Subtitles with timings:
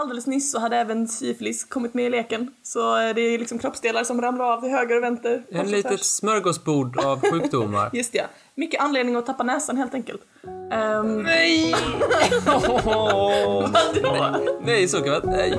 [0.00, 2.50] Alldeles nyss så hade även syfilis kommit med i leken.
[2.62, 5.42] Så eh, det är liksom kroppsdelar som ramlar av till höger och vänster.
[5.50, 7.90] En litet smörgåsbord av sjukdomar.
[7.96, 10.20] Just det, mycket anledning att tappa näsan helt enkelt.
[10.42, 11.74] Um, Nej!
[12.84, 13.68] vadå?
[14.62, 15.58] Nej, så kan man Nej.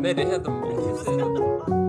[0.00, 1.83] Nej, det är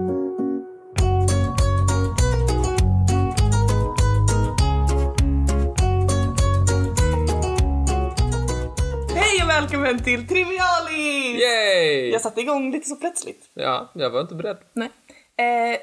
[9.86, 11.42] välkommen till Trivialis!
[11.42, 12.12] Yay!
[12.12, 13.50] Jag satte igång lite så plötsligt.
[13.54, 14.58] Ja, jag var inte beredd.
[14.74, 14.92] Nej.
[15.38, 15.80] Eh,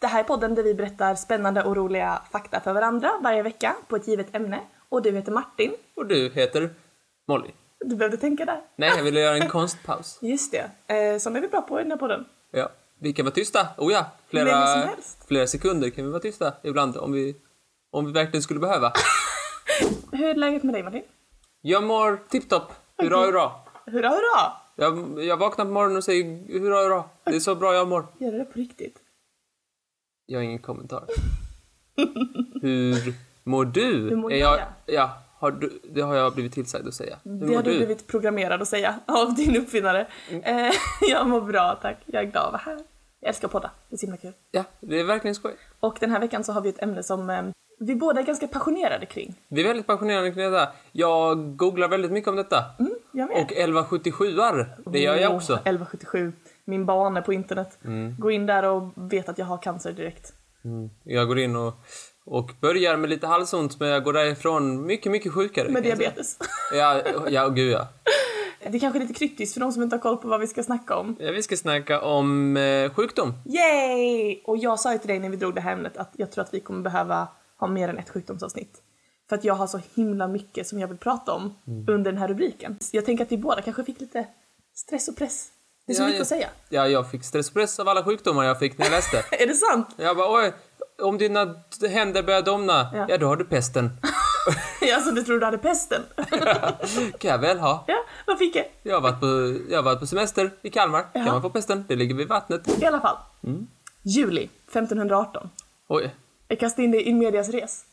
[0.00, 3.76] det här är podden där vi berättar spännande och roliga fakta för varandra varje vecka
[3.88, 4.60] på ett givet ämne.
[4.88, 5.72] Och du heter Martin.
[5.96, 6.70] Och du heter
[7.28, 7.50] Molly.
[7.80, 8.60] Du behövde tänka där.
[8.76, 10.18] Nej, jag ville göra en konstpaus.
[10.22, 10.94] Just det.
[10.94, 12.24] Eh, som är vi bra på i den här podden.
[12.50, 12.68] Ja,
[13.00, 13.66] vi kan vara tysta.
[13.78, 14.88] Oh ja, flera,
[15.28, 17.36] flera sekunder kan vi vara tysta ibland om vi,
[17.90, 18.92] om vi verkligen skulle behöva.
[20.12, 21.02] Hur är läget med dig Martin?
[21.60, 22.72] Jag mår tipptopp.
[22.98, 23.50] Hurra, hurra.
[23.86, 24.52] Hurra hurra!
[24.76, 27.04] Jag, jag vaknar på morgonen och säger hurra, hurra.
[27.24, 28.06] Det är så bra jag mår.
[28.18, 28.96] Gör du det på riktigt?
[30.26, 31.04] Jag har ingen kommentar.
[32.62, 34.08] Hur mår du?
[34.08, 34.60] Hur mår Är jag?
[34.86, 37.18] Ja, har du, det har jag blivit tillsagd att säga.
[37.24, 37.76] Hur Det har du du?
[37.76, 40.06] blivit programmerad att säga av din uppfinnare.
[40.42, 40.70] Eh,
[41.10, 41.98] jag mår bra tack.
[42.06, 42.84] Jag är glad att vara här.
[43.20, 43.70] Jag älskar podda.
[43.88, 44.32] Det är så himla kul.
[44.50, 45.56] Ja, det är verkligen skoj.
[45.80, 47.42] Och den här veckan så har vi ett ämne som eh,
[47.78, 49.34] vi båda är ganska passionerade kring.
[49.48, 50.68] Vi är väldigt passionerade kring detta.
[50.92, 52.64] Jag googlar väldigt mycket om detta.
[52.78, 52.85] Mm,
[53.18, 53.42] jag med.
[53.42, 55.52] Och 1177ar, det gör jag också.
[55.52, 56.32] Oh, 1177.
[56.64, 57.78] Min bane på internet.
[58.18, 60.32] Gå in där och vet att jag har cancer direkt.
[60.64, 60.90] Mm.
[61.04, 61.74] Jag går in och,
[62.24, 65.68] och börjar med lite halsont, men jag går därifrån mycket, mycket sjukare.
[65.68, 66.38] Med diabetes.
[66.72, 67.88] Ja, ja, gud ja.
[68.70, 70.46] Det är kanske är lite kryptiskt för de som inte har koll på vad vi
[70.46, 71.16] ska snacka om.
[71.20, 71.32] ja.
[71.32, 73.32] Vi ska snacka om eh, sjukdom.
[73.44, 74.40] Yay!
[74.44, 76.44] Och jag sa ju till dig när vi drog det här ämnet att jag tror
[76.44, 78.82] att vi kommer behöva ha mer än ett sjukdomsavsnitt.
[79.28, 81.84] För att jag har så himla mycket som jag vill prata om Mm.
[81.88, 82.78] under den här rubriken.
[82.92, 84.26] Jag tänker att vi båda kanske fick lite
[84.74, 85.48] stress och press.
[85.86, 86.22] Det är så Ja, mycket ja.
[86.22, 86.48] att säga.
[86.68, 89.16] Ja, jag fick stress och press av alla sjukdomar jag fick när jag läste.
[89.42, 89.88] Är det sant?
[89.96, 90.52] Jag bara, oj,
[91.02, 91.54] om dina
[91.88, 93.06] händer börjar domna, Ja.
[93.08, 93.18] ja.
[93.18, 93.90] då har du pesten.
[94.96, 96.02] alltså du tror du hade pesten?
[97.18, 97.84] kan jag väl ha.
[97.86, 98.66] ja, vad fick jag?
[98.82, 99.26] Jag har varit på,
[99.72, 101.06] jag har varit på semester i Kalmar.
[101.12, 101.24] Jaha.
[101.24, 101.84] Kan man få pesten?
[101.88, 102.82] Det ligger vid vattnet.
[102.82, 103.16] I alla fall.
[103.44, 103.66] Mm.
[104.02, 105.50] Juli 1518.
[105.88, 106.14] Oj.
[106.48, 107.84] Jag kastar in det in medias res.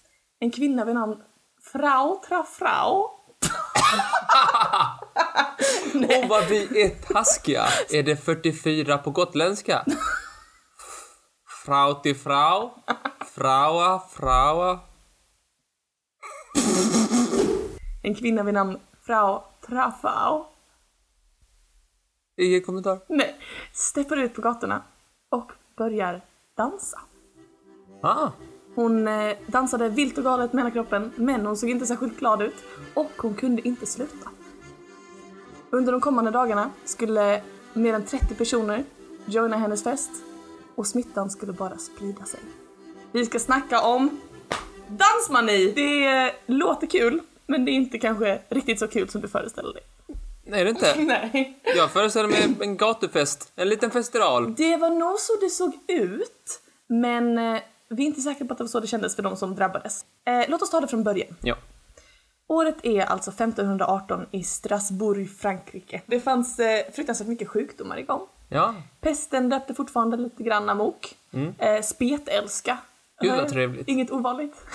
[0.43, 1.23] En kvinna vid namn
[1.71, 3.09] Frau Trafrau.
[5.95, 7.63] Åh, vad vi är taskiga.
[7.89, 9.85] Är det 44 på gotländska?
[11.65, 12.69] Frau till frau.
[13.25, 14.79] Fraua, fraua.
[18.03, 20.45] En kvinna vid namn Frau Trafau.
[22.37, 22.99] Ingen kommentar.
[23.09, 23.39] Nej,
[23.73, 24.83] steppar ut på gatorna
[25.29, 26.21] och börjar
[26.57, 26.99] dansa.
[28.01, 28.31] Ah,
[28.75, 32.41] Hon eh, dansade vilt och galet med hela kroppen, men hon såg inte särskilt glad
[32.41, 32.55] ut
[32.93, 34.29] och hon kunde inte sluta.
[35.69, 37.41] Under de kommande dagarna skulle
[37.73, 38.83] mer än 30 personer
[39.25, 40.11] joina hennes fest
[40.75, 42.39] och smittan skulle bara sprida sig.
[43.11, 44.21] Vi ska snacka om
[44.87, 45.71] dansmani!
[45.75, 49.83] Det låter kul, men det är inte kanske riktigt så kul som du föreställer dig.
[50.43, 50.95] nej det inte.
[50.97, 51.59] Nej.
[51.75, 53.51] Jag föreställer mig en gatufest.
[53.55, 54.55] En liten festival.
[54.55, 57.61] Det var nog så det såg ut, men eh,
[57.95, 60.05] vi är inte säkra på att det var så det kändes för de som drabbades.
[60.25, 61.35] Eh, låt oss ta det från början.
[61.41, 61.55] Ja.
[62.47, 66.01] Året är alltså 1518 i Strasbourg, Frankrike.
[66.05, 68.21] Det fanns eh, fruktansvärt mycket sjukdomar igång.
[68.49, 68.75] Ja.
[69.01, 71.15] Pesten löpte fortfarande lite grann amok.
[71.57, 72.77] Eh, spetälska.
[73.21, 73.87] Gud, vad Eh, trevligt.
[73.87, 74.55] Inget ovanligt.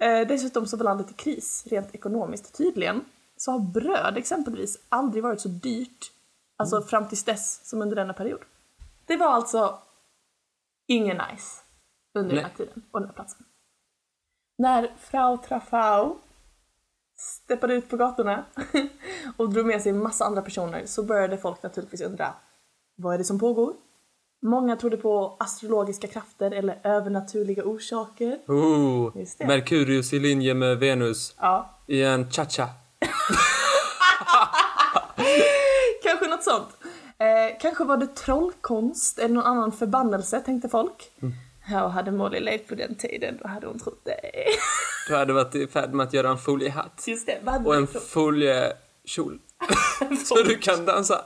[0.00, 2.56] Eh, dessutom så var landet i kris, rent ekonomiskt.
[2.58, 3.04] Tydligen
[3.36, 6.12] så har bröd exempelvis aldrig varit så dyrt,
[6.56, 8.40] alltså fram tills dess, som under denna period.
[9.06, 9.78] Det var alltså
[10.86, 11.62] ingen nice
[12.20, 12.66] under den här Nej.
[12.66, 13.44] tiden och den här platsen.
[14.58, 16.16] När Frau Trafau
[17.16, 18.44] steppade ut på gatorna
[19.36, 22.34] och drog med sig en massa andra personer så började folk naturligtvis undra
[22.96, 23.74] vad är det som pågår?
[24.42, 28.38] Många trodde på astrologiska krafter eller övernaturliga orsaker.
[28.46, 29.46] Oh, det.
[29.46, 32.68] Merkurius i linje med Venus Ja, i en cha-cha.
[36.02, 36.68] kanske något sånt.
[37.18, 41.12] Eh, kanske var det trollkonst eller någon annan förbannelse, tänkte folk.
[41.20, 41.28] Ja,
[41.74, 44.20] och hade Molly levt på den tiden, då hade hon trott det.
[45.08, 47.04] Du hade varit i färd med att göra en foliehatt.
[47.06, 49.38] Just det, Och en foliekjol.
[50.24, 51.24] Så du kan dansa.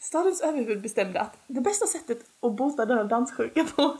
[0.00, 3.96] Stadens överhuvud bestämde att det bästa sättet att bota denna danssjuka på,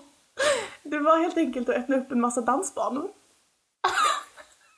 [0.82, 3.11] det var helt enkelt att öppna upp en massa dansbanor.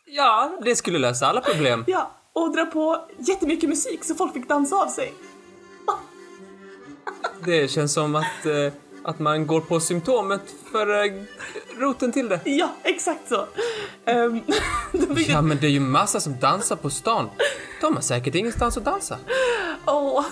[0.07, 1.85] Ja, det skulle lösa alla problem.
[1.87, 5.15] Ja, och dra på jättemycket musik så folk fick dansa av sig.
[7.45, 8.73] Det känns som att, eh,
[9.07, 11.13] att man går på symptomet för eh,
[11.79, 12.41] roten till det.
[12.45, 13.47] Ja, exakt så.
[14.09, 14.41] Um,
[15.29, 17.29] Ja, men det är ju massa som dansar på stan.
[17.81, 19.19] De har säkert ingenstans att dansa.
[19.87, 20.25] Åh,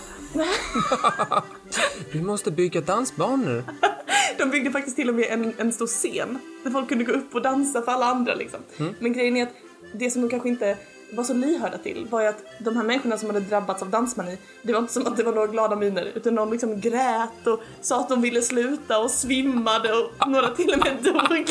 [2.12, 3.65] Vi måste bygga dansbanor.
[4.38, 7.35] de byggde faktiskt till och med en, en stor scen där folk kunde gå upp
[7.35, 8.61] och dansa för alla andra liksom.
[8.99, 9.53] Men grejen är att
[9.94, 10.77] det som de kanske inte
[11.12, 14.39] var så lyhörda till var ju att de här människorna som hade drabbats av dansmani,
[14.62, 17.61] det var inte som att det var några glada miner utan de liksom grät och
[17.81, 21.47] sa att de ville sluta och svimmade och några till och med dog.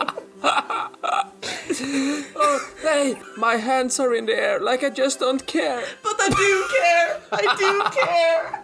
[2.34, 3.16] Oh, nej!
[3.36, 5.82] My hands are in the air like I just don't care.
[6.02, 7.10] But I do care!
[7.32, 8.60] I do care!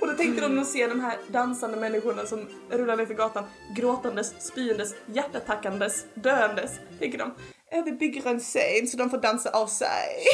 [0.00, 3.44] Och då tänkte de nog se de här dansande människorna som rullar ner för gatan
[3.76, 6.70] gråtandes, spyendes, hjärtattackandes, döendes.
[6.98, 7.34] Tänker de,
[7.72, 10.26] "Ja, vi bygger en scen så de får dansa av sig.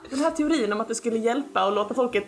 [0.10, 2.24] Den här teorin om att det skulle hjälpa att låta folket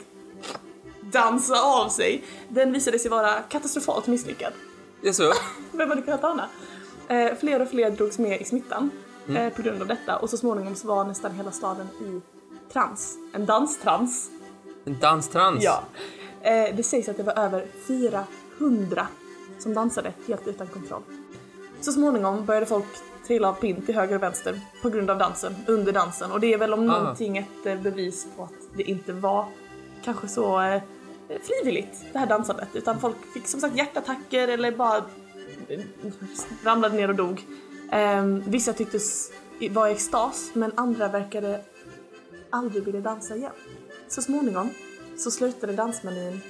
[1.00, 4.52] dansa av sig, den visade sig vara katastrofalt misslyckad.
[5.02, 5.32] Jaså?
[5.72, 6.48] Vem hade kunnat ana?
[7.08, 8.90] Eh, fler och fler drogs med i smittan
[9.36, 12.20] eh, på grund av detta och så småningom så var nästan hela staden i
[12.72, 13.16] trans.
[13.34, 14.30] En danstrans.
[14.84, 15.64] En danstrans?
[15.64, 15.82] Ja.
[16.42, 17.66] Eh, det sägs att det var över
[18.58, 19.06] 400
[19.58, 21.02] som dansade helt utan kontroll.
[21.80, 22.86] Så småningom började folk
[23.26, 26.32] trilla av pinn till höger och vänster på grund av dansen, under dansen.
[26.32, 26.98] Och det är väl om Ah.
[26.98, 29.46] någonting ett eh, bevis på att det inte var
[30.04, 30.82] kanske så eh,
[31.42, 32.68] frivilligt, det här dansandet.
[32.74, 34.96] Utan folk fick som sagt hjärtattacker eller bara
[35.68, 35.80] eh,
[36.64, 37.46] ramlade ner och dog.
[37.92, 39.32] Eh, vissa tycktes
[39.70, 41.60] vara i extas, men andra verkade
[42.50, 43.52] aldrig vilja dansa igen.
[44.08, 44.70] Så småningom
[45.18, 46.40] så slutade dansmanin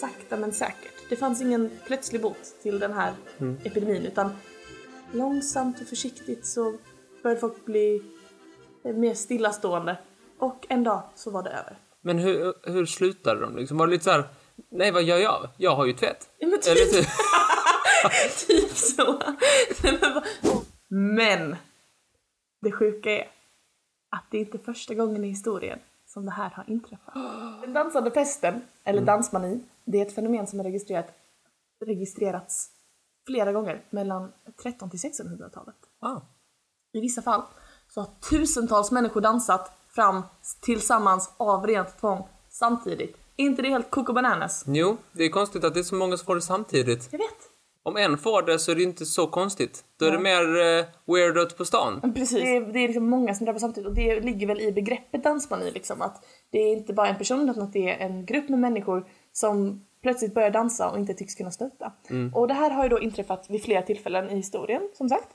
[0.00, 0.92] sakta men säkert.
[1.08, 3.12] Det fanns ingen plötslig bot till den här
[3.64, 4.30] epidemin utan
[5.12, 6.74] långsamt och försiktigt så
[7.22, 8.02] började folk bli
[8.84, 9.98] eh, mer stillastående
[10.38, 11.78] och en dag så var det över.
[12.00, 13.78] Men hur, hur slutade de liksom?
[13.78, 14.24] Var det lite så här,
[14.70, 15.48] nej vad gör jag?
[15.56, 16.30] Jag har ju tvätt.
[16.40, 16.92] Men typ.
[16.92, 17.06] Typ,
[18.46, 19.22] typ så.
[20.88, 21.56] Men
[22.60, 23.28] det sjuka är
[24.10, 27.14] att det är inte första gången i historien som det här har inträffat.
[27.62, 31.06] Den dansande pesten, eller dansmani, det är ett fenomen som har registrerat,
[31.86, 32.70] registrerats
[33.26, 34.32] flera gånger mellan
[34.62, 35.76] 13 till 1600-talet.
[36.00, 36.20] ah,
[36.92, 37.42] I vissa fall
[37.88, 40.22] så har tusentals människor dansat fram
[40.60, 43.16] tillsammans av rent tvång samtidigt.
[43.36, 44.64] Är inte det helt koko bananas?
[44.66, 47.08] jo, det är konstigt att det är så många som får det samtidigt.
[47.12, 47.36] Jag vet.
[47.82, 49.84] Om en får det så är det inte så konstigt.
[49.98, 52.12] Då är det mer eh, weird på stan.
[52.14, 52.42] Precis.
[52.42, 55.24] Det är, det är liksom många som drabbas samtidigt och det ligger väl i begreppet
[55.24, 58.48] dansmani liksom att det är inte bara en person utan att det är en grupp
[58.48, 61.92] med människor som plötsligt börjar dansa och inte tycks kunna sluta.
[62.34, 65.28] Och det här har ju då inträffat vid flera tillfällen i historien som sagt.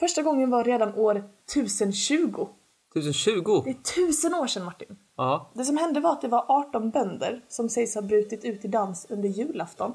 [0.00, 2.48] Första gången var redan år 1020.
[2.90, 3.62] 1020?
[3.64, 3.74] Det är
[4.06, 4.96] tusen år sedan Martin.
[5.16, 5.50] Ja.
[5.54, 8.68] Det som hände var att det var 18 bönder som sägs ha brutit ut i
[8.68, 9.94] dans under julafton.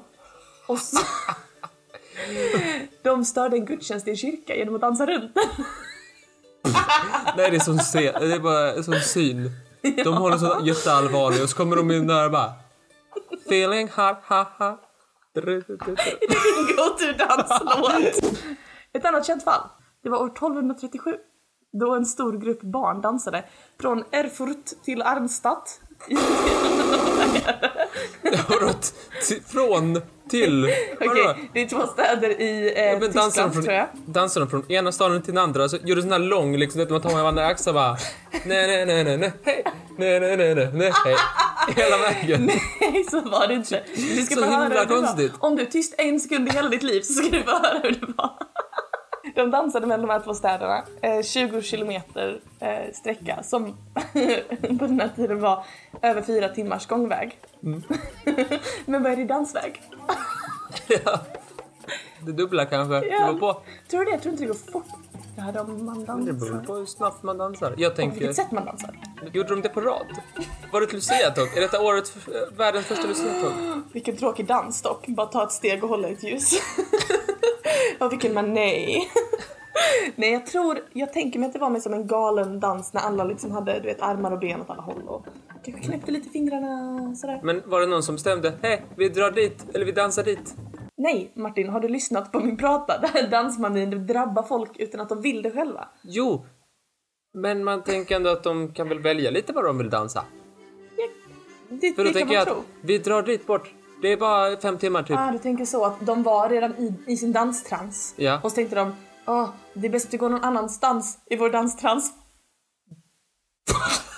[0.68, 0.96] Och så...
[3.02, 5.64] De störde en gudstjänst i en kyrka genom att dansa runt den.
[7.36, 9.50] Nej, det är sån, se- det är bara en sån syn.
[10.04, 12.52] De håller så jätteallvarliga och så kommer de in där och bara...
[13.52, 14.80] Feeling hot, ha, ha.
[16.76, 18.40] Go-to-danslåt.
[18.92, 19.60] Ett annat känt fall.
[20.02, 21.16] Det var år 1237.
[21.72, 23.44] Då en stor grupp barn dansade
[23.80, 25.80] från Erfurt till Arnstadt.
[29.46, 30.64] Från till?
[30.64, 33.88] Okej, okay, det är två städer i eh, Ja, men de, Tyskland från, tror jag.
[34.06, 36.82] dansar de från ena staden till den andra så gör du sån här lång liksom,
[36.82, 37.96] att man tar med varandra i axlar bara
[38.44, 39.64] nej, nej, nej, nej, nej, hej,
[39.98, 41.16] nej, nej, nej, nej, nej, hej.
[41.68, 42.46] Hela vägen.
[42.80, 43.82] Nej, så var det inte.
[43.94, 45.32] Du ska Så höra himla det konstigt.
[45.38, 47.78] Om du är tyst en sekund i hela ditt liv så ska du få höra
[47.82, 48.30] hur det var.
[49.34, 53.64] De dansade mellan de här två städerna, eh, 20 kilometer eh, sträcka som
[54.78, 55.64] på den här tiden var
[56.02, 57.38] över fyra timmars gångväg.
[57.62, 57.82] Mm.
[58.86, 59.82] Men vad är det dansväg?
[60.88, 61.20] Ja.
[62.20, 63.00] Det dubbla kanske.
[63.00, 63.62] Det var på.
[63.90, 64.10] Tror du det?
[64.10, 64.86] Jag tror inte det går fort.
[65.34, 66.66] Det här om man Det beror dansar.
[66.66, 67.74] på hur snabbt man dansar.
[67.78, 68.98] Jag På tänker, vilket sätt man dansar.
[69.32, 70.06] gjorde de det på rad?
[70.72, 71.48] Var det ett luciatåg?
[71.56, 72.16] Är detta årets,
[72.56, 73.52] världens första luciatåg?
[73.92, 75.06] Vilken tråkig dans dock.
[75.06, 76.52] Bara ta ett steg och hålla ett ljus.
[77.98, 79.10] och vilken man nej.
[80.16, 83.00] nej, jag tror, jag tänker mig att det var mer som en galen dans när
[83.00, 85.26] alla liksom hade du vet, armar och ben åt alla håll och
[85.64, 87.40] kanske knäppte lite fingrarna sådär.
[87.42, 90.54] Men var det någon som bestämde, hej, vi drar dit, eller vi dansar dit?
[90.98, 92.98] Nej, Martin, har du lyssnat på min prata?
[93.02, 95.88] Det här dansmanin drabbar folk utan att de vill det själva.
[96.02, 96.46] Jo,
[97.34, 100.24] men man tänker ändå att de kan väl välja lite vad de vill dansa.
[101.68, 102.54] Det, För då det tänker jag tro.
[102.54, 103.74] att vi drar dit bort.
[104.02, 105.16] Det är bara fem timmar typ.
[105.18, 108.14] Ah, du tänker så att de var redan i, i sin danstrans.
[108.16, 108.40] Ja.
[108.42, 108.94] Och så tänkte de,
[109.26, 112.12] åh, det är bäst att vi går någon annanstans i vår danstrans.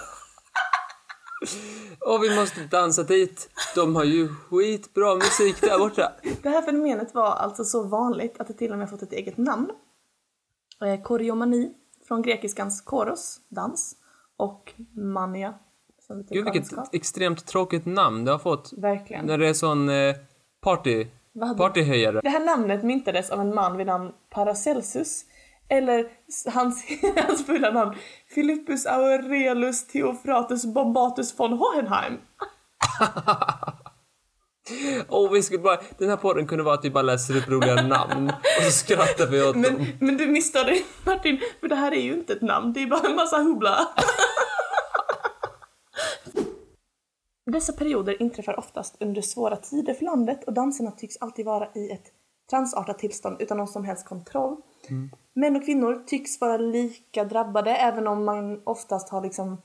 [2.01, 3.51] Och vi måste dansa dit.
[3.75, 6.13] De har ju skitbra musik där borta.
[6.43, 9.37] Det här fenomenet var alltså så vanligt att det till och med fått ett eget
[9.37, 9.71] namn.
[10.85, 11.73] Eh, Koreomani
[12.09, 13.97] från grekiskans koros, dans,
[14.37, 15.55] och mania,
[16.07, 18.73] som Gud, vilket extremt tråkigt namn det har fått.
[18.73, 19.27] Verkligen.
[19.27, 20.15] När det är sån eh,
[20.61, 21.07] party,
[21.57, 22.21] partyhöjare.
[22.21, 25.25] Det här namnet myntades av en man vid namn Paracelsus,
[25.69, 26.07] eller
[26.51, 26.85] hans,
[27.29, 27.95] hans fulla namn
[28.35, 32.19] Philippus Aurelius Theophratus Bombatus von Hohenheim.
[35.09, 37.75] Åh, vi skulle bara, den här podden kunde vara att vi bara läser upp roliga
[37.75, 39.63] namn och så skrattar vi åt dem.
[39.63, 42.83] Men, men du missade dig Martin, för det här är ju inte ett namn, det
[42.83, 43.89] är bara en massa hubla.
[47.47, 51.91] Dessa perioder inträffar oftast under svåra tider för landet och danserna tycks alltid vara i
[51.91, 52.07] ett
[52.51, 54.57] transartat tillstånd utan någon som helst kontroll.
[55.35, 59.63] Män och kvinnor tycks vara lika drabbade även om man oftast har liksom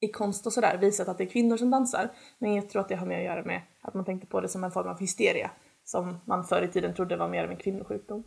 [0.00, 2.10] i konst och sådär visat att det är kvinnor som dansar.
[2.38, 4.48] Men jag tror att det har mer att göra med att man tänkte på det
[4.48, 5.50] som en form av hysteria
[5.84, 8.24] som man förr i tiden trodde var mer av en kvinnosjukdom.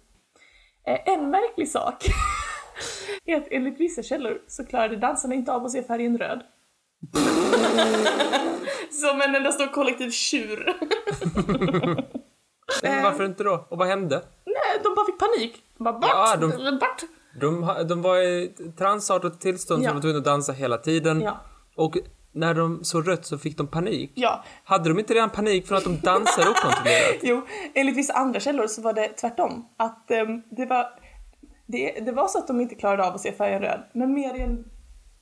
[0.88, 2.06] Eh, En märklig sak
[3.26, 6.42] är att enligt vissa källor så klarade dansarna inte av att se färgen röd.
[8.92, 10.74] Som en enda stor kollektiv tjur.
[12.84, 13.68] Men varför inte då?
[13.70, 14.22] Och vad hände?
[14.84, 15.64] De bara fick panik.
[15.78, 16.10] De bara bort!
[16.14, 17.02] Ja, de- bort!
[17.42, 19.88] De, de var i transartat tillstånd Ja.
[19.90, 21.22] som var tvungna att dansa hela tiden.
[21.22, 21.38] Ja.
[21.76, 21.98] Och
[22.32, 24.12] när de såg rött så fick de panik.
[24.16, 27.16] Ja, Hade de inte redan panik från att de dansade okontrollerat?
[27.22, 27.42] jo,
[27.74, 29.66] enligt vissa andra källor så var det tvärtom.
[29.78, 30.86] Att ehm, det var
[31.68, 34.42] det, det var så att de inte klarade av att se färgen röd, men mer
[34.42, 34.66] än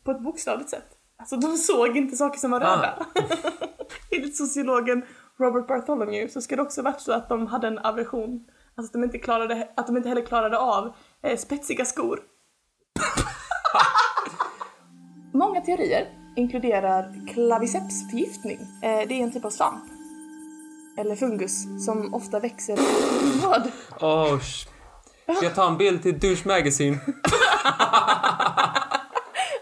[0.04, 0.88] på ett bokstavligt sätt.
[1.20, 3.06] Alltså de såg inte saker som var röda.
[4.12, 5.06] Enligt sociologen
[5.40, 8.46] Robert Bartholomew så ska det också varit så att de hade en aversion.
[8.75, 12.20] Alltså att de inte, klarade, att de inte heller klarade av eh, spetsiga skor.
[15.34, 18.60] Många teorier inkluderar clavicepsförgiftning.
[18.84, 19.84] Eh, det är en typ av svamp.
[20.98, 22.78] Eller fungus som ofta växer...
[23.48, 23.72] Vad?
[24.01, 24.68] Åh, sh-
[25.36, 26.98] Ska jag ta en bild till Douche Magazine?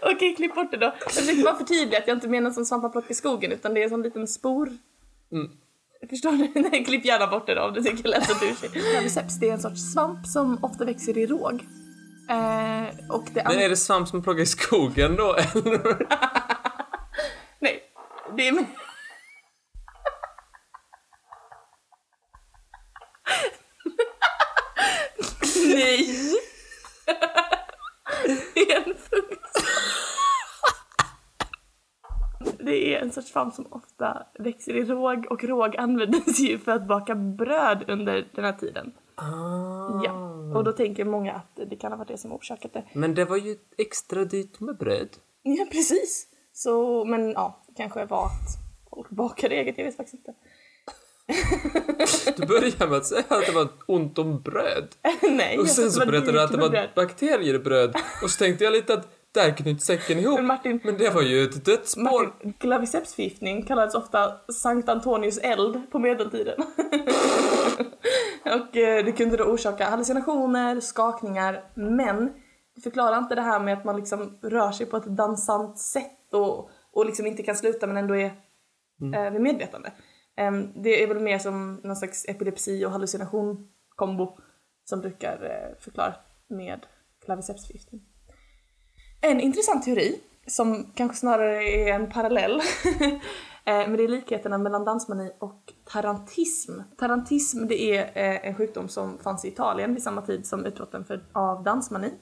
[0.02, 0.94] Okej, klipp bort det då.
[1.00, 3.84] Jag försöker bara förtydliga att jag inte menar som svampaplock i skogen utan det är
[3.84, 4.68] en sån liten spor.
[5.32, 5.50] Mm.
[6.08, 6.60] Förstår du?
[6.70, 8.34] Nej, klipp gärna bort det då om du tycker det lät så.
[8.72, 11.64] Claviceps, det är en sorts svamp som ofta växer i råg.
[12.30, 16.06] Eh, och det Men är det svamp som plockar i skogen då, eller?
[17.60, 17.82] Nej,
[18.36, 18.52] det är...
[25.74, 26.16] Nej!
[28.54, 29.49] Det är en fungus.
[32.64, 36.72] Det är en sorts svamp som ofta växer i råg och råg användes ju för
[36.72, 38.92] att baka bröd under den här tiden.
[39.14, 40.04] Ah.
[40.04, 40.12] Ja,
[40.54, 42.84] och då tänker många att det kan ha varit det som orsakat det.
[42.92, 45.08] Men det var ju extra dyrt med bröd.
[45.42, 46.26] Ja, precis.
[46.52, 48.58] Så, men ja, det kanske var att
[48.90, 50.34] folk bakade eget, jag vet faktiskt inte.
[52.36, 54.88] Du började med att säga att det var ont om bröd.
[55.22, 57.94] Nej, Och sen så berättade du att det var bakterier i bröd.
[58.22, 60.36] Och så tänkte jag lite att där knyts säcken ihop.
[60.36, 62.26] Men Martin, Men det var ju ett dödsspår.
[62.26, 66.58] Martin clavicepsförgiftning kallades ofta Sankt Antonius eld på medeltiden.
[68.44, 72.32] och eh, det kunde då orsaka hallucinationer, skakningar, men
[72.74, 76.34] det förklarar inte det här med att man liksom rör sig på ett dansant sätt
[76.34, 78.32] och, och liksom inte kan sluta men ändå är
[79.14, 79.92] eh, vid medvetande.
[80.36, 84.38] Em, det är väl mer som någon slags epilepsi och hallucination kombo
[84.84, 86.14] som brukar eh, förklara
[86.48, 86.86] med
[87.24, 88.09] clavicepsförgiftning.
[89.22, 92.60] En intressant teori, som kanske snarare är en parallell,
[93.64, 96.80] eh, men det är likheterna mellan dansmani och tarantism.
[96.96, 101.04] Tarantism det är eh, en sjukdom som fanns i Italien vid samma tid som utbrotten
[101.04, 102.12] för, av dansmani.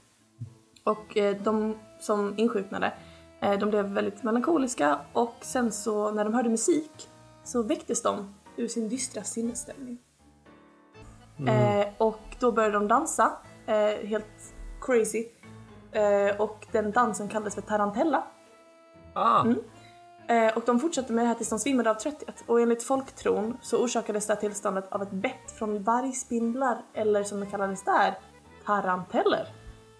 [0.84, 2.92] Och eh, de som insjuknade,
[3.60, 7.08] de blev väldigt melankoliska och sen så när de hörde musik
[7.44, 9.98] så väcktes de ur sin dystra sinnesstämning.
[11.48, 13.32] Eh, och då började de dansa,
[14.04, 15.26] helt crazy.
[15.92, 18.24] Eh, och den dansen kallades för tarantella.
[19.14, 19.58] Ah, Mm.
[20.28, 22.44] Eh, och de fortsatte med det här tills de svimmade av trötthet.
[22.46, 27.40] Och enligt folktron så orsakades det här tillståndet av ett bett från vargspindlar, eller som
[27.40, 28.14] det kallades där,
[28.66, 29.48] taranteller.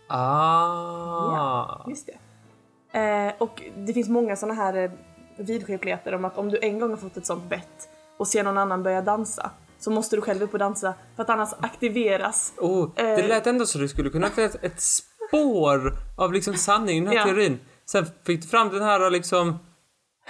[0.09, 1.35] ah.
[1.37, 2.07] Ja, just
[2.92, 2.99] det.
[2.99, 4.90] Eh, och det finns många såna här
[5.38, 8.59] vidskepligheter om att om du en gång har fått ett sånt bett och ser någon
[8.59, 12.52] annan börja dansa så måste du själv upp och dansa för att annars aktiveras.
[12.59, 14.80] Oh, det lät ändå så det skulle kunna finnas ett
[15.28, 17.25] spår av liksom sanning i den här Ja.
[17.25, 17.58] teorin.
[17.85, 19.58] Sen fick du fram den här liksom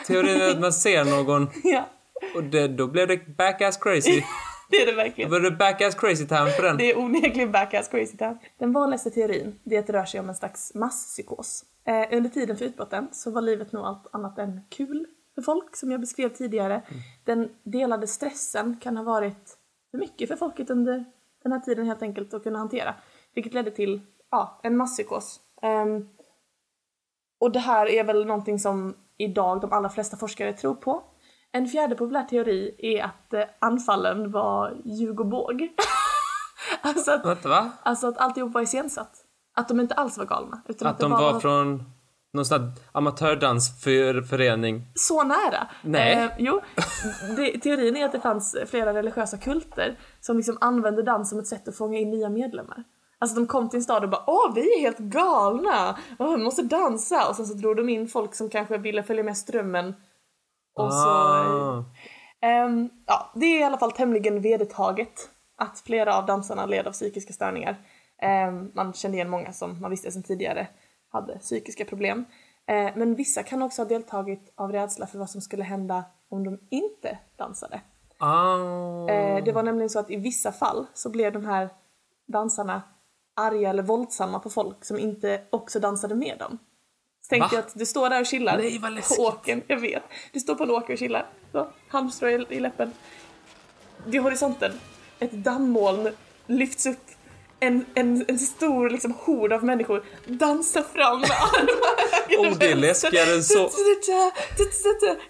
[0.07, 1.89] teorin att man ser någon ja,
[2.35, 4.23] och det, då blev det backass crazy.
[4.71, 5.31] det är det Då verkligen.
[5.31, 6.77] var det backass crazy time på den.
[6.77, 8.39] Det är onekligen backass crazy town.
[8.59, 11.65] Den vanligaste teorin det är att det rör sig om en slags masspsykos.
[11.87, 15.77] Eh, under tiden för utbrotten så var livet nog allt annat än kul för folk,
[15.77, 16.83] som jag beskrev tidigare.
[17.25, 19.57] Den delade stressen kan ha varit
[19.91, 21.05] för mycket för folket under
[21.43, 22.95] den här tiden helt enkelt att kunna hantera.
[23.35, 24.01] Vilket ledde till
[24.31, 26.09] ja, en masspsykos Ehm,
[27.41, 31.03] och det här är väl någonting som idag de allra flesta forskare tror på.
[31.53, 35.69] En fjärde populär teori är att eh, anfallen var ljug och båg.
[36.83, 37.71] alltså, att, Vänta, va?
[37.83, 39.25] alltså att alltihop var iscensatt.
[39.57, 40.63] Att de inte alls var galna.
[40.69, 41.85] Utan Att det de bara var från
[42.33, 44.87] någon sån här amatördansförening.
[44.95, 45.69] så nära.
[45.83, 46.13] Nej.
[46.13, 46.61] Eh, jo,
[47.37, 51.47] det, teorin är att det fanns flera religiösa kulter som liksom använde dans som ett
[51.47, 52.85] sätt att fånga in nya medlemmar.
[53.21, 56.45] Alltså de kom till en stad och bara åh vi är helt galna, åh, vi
[56.45, 59.95] måste dansa och sen så drog de in folk som kanske ville följa med strömmen.
[60.75, 61.85] Och så, Ah.
[62.41, 66.93] ehm, ja det är i alla fall tämligen vedertaget att flera av dansarna led av
[66.93, 67.77] psykiska störningar.
[68.23, 70.69] Ehm, man kände igen många som man visste sedan tidigare
[71.13, 72.25] hade psykiska problem.
[72.67, 76.45] Eh, men vissa kan också ha deltagit av rädsla för vad som skulle hända om
[76.45, 77.81] de inte dansade.
[78.19, 79.09] Ah.
[79.09, 81.69] Eh, det var nämligen så att i vissa fall så blev de här
[82.27, 82.83] dansarna
[83.39, 86.59] arga eller våldsamma på folk som inte också dansade med dem.
[87.23, 87.63] Så tänkte Va?
[87.63, 89.17] jag att du står där och chillar Nej, vad läskigt.
[89.17, 90.03] på åken, jag vet.
[90.33, 92.93] Du står på en åker och chillar, så, halmstrå i, i läppen.
[94.07, 94.73] Vid horisonten,
[95.19, 96.09] ett dammoln
[96.47, 97.05] lyfts upp.
[97.61, 102.77] En, en, en stor liksom, hord av människor dansar fram med armarna Oh, det är
[102.77, 103.71] läskigare än så.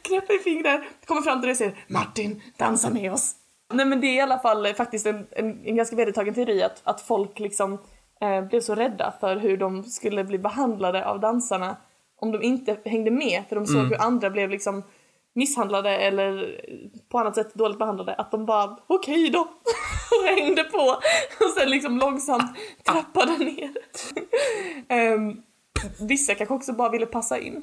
[0.02, 3.34] Knäpper i fingrar, kommer fram till dig och säger Martin, dansa med oss.
[3.72, 6.62] Nej men det är i alla fall eh, faktiskt en, en, en ganska vedertagen teori
[6.62, 7.78] att, att folk liksom
[8.20, 11.76] eh, blev så rädda för hur de skulle bli behandlade av dansarna
[12.20, 14.82] om de inte hängde med för de såg hur andra blev liksom
[15.34, 16.60] misshandlade eller
[17.08, 19.40] på annat sätt dåligt behandlade att de bara okej då
[20.20, 20.96] och hängde på
[21.44, 23.70] och sen liksom långsamt trappade ner.
[24.88, 25.42] Ehm,
[26.08, 27.62] vissa kanske också bara ville passa in.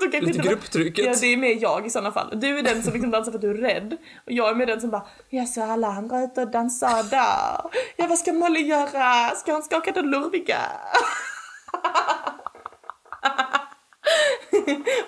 [0.00, 1.06] Så kanske Lite grupptrycket.
[1.06, 2.40] Ja, det är mer jag i sådana fall.
[2.40, 3.96] Du är den som liksom dansar för att du är rädd.
[4.26, 7.60] Och jag är med den som bara, ja så alla andra ute och dansar där.
[7.96, 9.30] Ja vad ska Molly göra?
[9.36, 10.58] Ska han skaka den lurviga?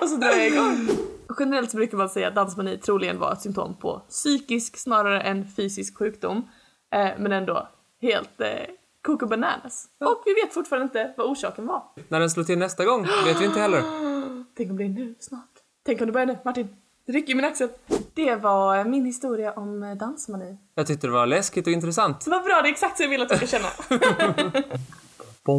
[0.01, 0.89] och så drar jag igång.
[1.39, 5.47] Generellt så brukar man säga att dansmani troligen var ett symptom på psykisk snarare än
[5.57, 6.49] fysisk sjukdom.
[6.95, 7.69] Eh, men ändå
[8.03, 8.49] helt eh,
[9.03, 9.87] koko bananas.
[10.01, 11.83] Och vi vet fortfarande inte vad orsaken var.
[12.09, 14.08] När den slår till nästa gång vet vi inte heller.
[14.59, 15.49] Tänk om det är nu snart.
[15.87, 16.69] Tänk om det börjar nu, Martin.
[17.07, 17.69] Det rycker i min axel.
[18.15, 20.59] Det var min historia om eh, dansmani.
[20.75, 22.27] Jag tyckte det var läskigt och intressant.
[22.27, 23.69] Vad bra, det är exakt så jag vill att du ska känna.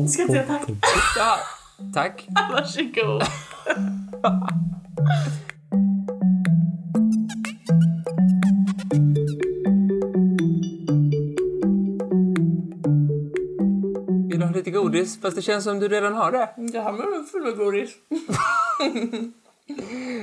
[0.07, 0.69] Ska jag säga tack?
[1.17, 1.37] Ja,
[1.93, 2.27] tack.
[2.51, 3.23] Varsågod.
[14.29, 15.21] Vill du ha lite godis?
[15.21, 16.49] Fast det känns som du redan har det.
[16.71, 17.91] Det här med full med godis.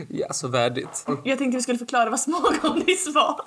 [0.08, 1.06] Ja, så värdigt.
[1.24, 3.40] Jag tänkte vi skulle förklara vad smågodis var.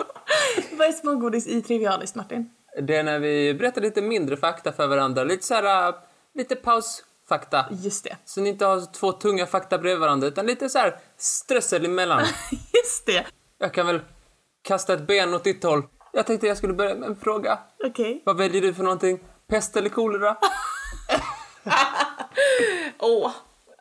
[0.78, 2.50] vad är smågodis i Trivialist, Martin?
[2.82, 5.24] Det är när vi berättar lite mindre fakta för varandra.
[5.24, 5.96] Lite så här,
[6.36, 7.66] lite pausfakta.
[7.72, 8.18] Just det.
[8.26, 12.20] Så ni inte har två tunga fakta bredvid varandra, utan lite så här strössel emellan.
[12.52, 13.26] Just det.
[13.58, 14.00] Jag kan väl
[14.62, 15.84] kasta ett ben åt ditt håll.
[16.14, 17.60] Jag tänkte jag skulle börja med en fråga.
[17.86, 18.22] Okej.
[18.26, 19.20] Vad väljer du för någonting?
[19.48, 20.38] Pest eller kolera?
[23.00, 23.32] Åh.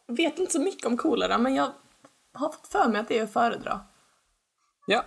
[0.09, 1.73] Vet inte så mycket om kolera, men jag
[2.35, 3.81] har fått för mig att det är att föredra.
[4.87, 5.05] Ja.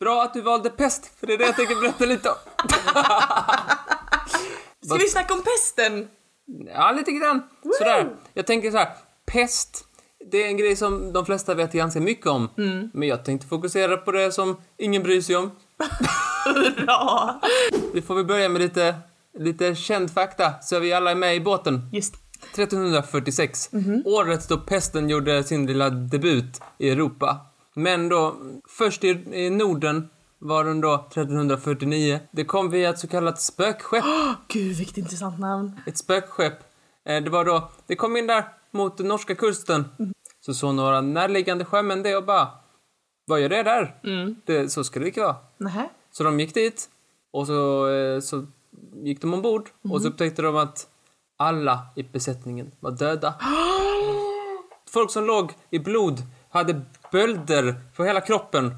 [0.00, 2.36] Bra att du valde pest, för det är det jag tänker berätta lite om.
[4.86, 6.08] Ska vi snacka om pesten?
[6.74, 7.42] Ja, lite grann.
[7.78, 8.16] Sådär.
[8.34, 8.88] Jag tänker så här,
[9.26, 9.84] pest,
[10.30, 12.48] det är en grej som de flesta vet ganska mycket om.
[12.92, 15.50] Men jag tänkte fokusera på det som ingen bryr sig om.
[16.76, 17.40] Bra.
[17.92, 18.94] Vi får väl börja med lite,
[19.38, 21.90] lite känd fakta, så vi alla är med i båten.
[21.92, 22.14] Just
[22.58, 23.70] 1346.
[24.04, 27.46] Året då pesten gjorde sin lilla debut i Europa.
[27.74, 28.36] Men då,
[28.68, 32.20] först i, i Norden var den då 1349.
[32.32, 34.04] Det kom via ett så kallat spökskepp.
[34.48, 35.80] Gud, vilket intressant namn.
[35.86, 36.54] Ett spökskepp.
[37.08, 39.84] Eh, Det var då, det kom in där mot den norska kusten.
[40.40, 42.48] Så såg några närliggande sjömän det och bara,
[43.26, 43.94] vad gör det där?
[44.46, 45.36] Det, så ska det inte vara.
[45.58, 45.88] Nähä?
[46.12, 46.88] Så de gick dit
[47.32, 48.46] och så, eh, så
[49.04, 50.86] gick de ombord och så upptäckte de att
[51.42, 53.34] alla i besättningen var döda.
[54.90, 56.80] Folk som låg i blod hade
[57.12, 58.74] bölder för hela kroppen.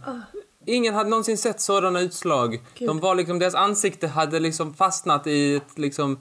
[0.66, 2.62] Ingen hade någonsin sett sådana utslag.
[2.78, 6.18] De var liksom, deras ansikte hade liksom fastnat i ett liksom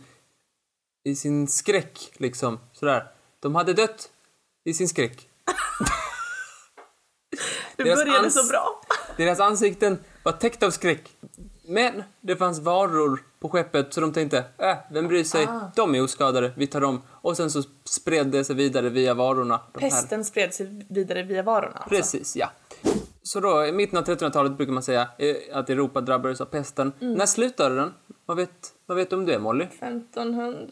[1.04, 3.08] i sin skräck liksom sådär.
[3.40, 4.10] De hade dött
[4.66, 5.28] i sin skräck.
[7.76, 8.82] Det Deras började så bra.
[9.18, 11.10] Deras ansikten var täckta av skräck.
[11.66, 15.46] Men det fanns varor på skeppet så de tänkte, äh, vem bryr sig?
[15.46, 15.72] Ah.
[15.76, 17.02] De är oskadade, vi tar dem.
[17.10, 19.58] Och sen så spred det sig vidare via varorna.
[19.74, 21.74] Pesten spred sig vidare via varorna.
[21.74, 21.90] Alltså.
[21.90, 22.52] Precis, ja.
[23.24, 26.94] Så då, i mitten av 1300-talet brukar man säga eh, att Europa drabbades av pesten.
[27.00, 27.94] När slutade den?
[28.26, 29.64] Vad vet, vad vet du om det, Molly?
[29.64, 30.68] 1500?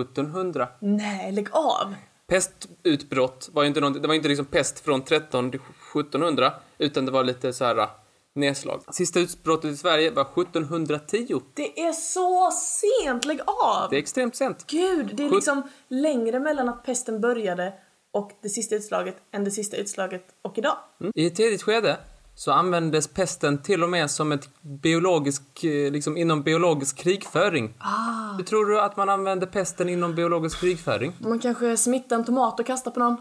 [0.00, 0.68] 1700.
[0.78, 1.94] Nej, lägg av!
[2.26, 7.06] Pestutbrott var ju inte någonting, det var inte liksom pest från 13 till 1700, utan
[7.06, 7.88] det var lite så här
[8.36, 8.82] nedslag.
[8.90, 11.40] Sista utbrottet i Sverige var 1710.
[11.54, 13.90] Det är så sent, lägg av!
[13.90, 14.64] Det är extremt sent.
[14.66, 17.72] Gud, det är liksom längre mellan att pesten började
[18.12, 20.76] och det sista utslaget än det sista utslaget och idag.
[21.14, 21.98] I ett tidigt skede
[22.34, 27.74] så användes pesten till och med som ett biologisk, eh, liksom inom biologisk krigföring.
[27.78, 28.36] Ah.
[28.36, 31.12] Hur tror du att man använde pesten inom biologisk krigföring?
[31.18, 33.16] Man kanske smittar en tomat och kastar på någon.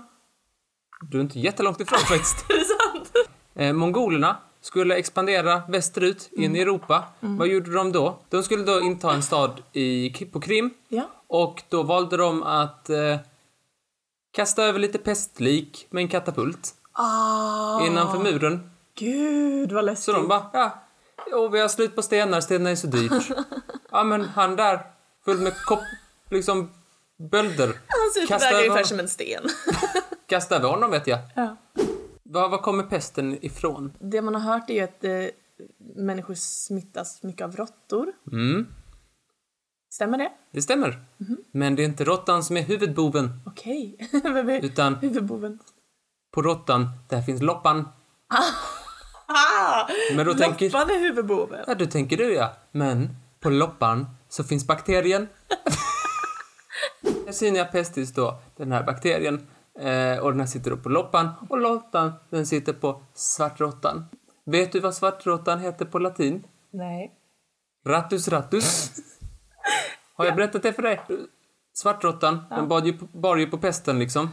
[1.12, 2.46] Du är inte jättelångt ifrån faktiskt.
[2.50, 3.28] Är det sant?
[3.56, 7.04] Eh, mongolerna skulle expandera västerut in i Europa.
[7.20, 8.20] Vad gjorde de då?
[8.30, 11.04] De skulle då inta en stad i, på Krim Ja.
[11.28, 13.18] och då valde de att eh,
[14.32, 18.72] kasta över lite pestlik med en katapult Ah, innanför muren.
[18.98, 20.04] Gud vad läskigt.
[20.06, 20.84] Så de bara, ja,
[21.34, 23.12] och vi har slut på stenar, stenar är så dyrt.
[23.92, 24.80] ja men han där,
[25.26, 25.84] full med kopp,
[26.30, 26.72] liksom
[27.32, 27.68] bölder.
[27.68, 29.44] Han ser ut ungefär som en sten.
[30.28, 31.20] Kasta över honom vet jag.
[31.36, 31.56] ja.
[32.30, 33.94] Var, var kommer pesten ifrån?
[34.00, 35.12] Det man har hört är ju att eh,
[35.96, 38.12] människor smittas mycket av råttor.
[38.32, 38.68] Mm,
[39.90, 40.32] Stämmer det?
[40.52, 41.06] det stämmer.
[41.52, 43.98] Men det är inte råttan som är huvudboven, Okej.
[44.24, 45.60] Vem är utan huvudboven?
[46.34, 47.80] på råttan, där finns loppan.
[48.28, 49.88] Ah!
[50.16, 51.64] Men då tänker, Loppan är huvudboven.
[51.68, 52.54] ja, då tänker du ja.
[52.72, 53.10] Men
[53.40, 55.28] på loppan så finns bakterien.
[57.26, 59.48] Yersinia pestis då, den här bakterien.
[59.80, 61.30] Eh, och den här sitter då på loppan.
[61.50, 64.06] Och loppan, den sitter på svartråttan.
[64.46, 66.44] Vet du vad svartråttan heter på latin?
[66.72, 67.14] Nej.
[67.88, 68.92] Rattus rattus.
[70.16, 71.02] Har jag berättat det för dig?
[71.74, 74.30] Svartråttan, den bar ju, på- bar ju på pesten liksom.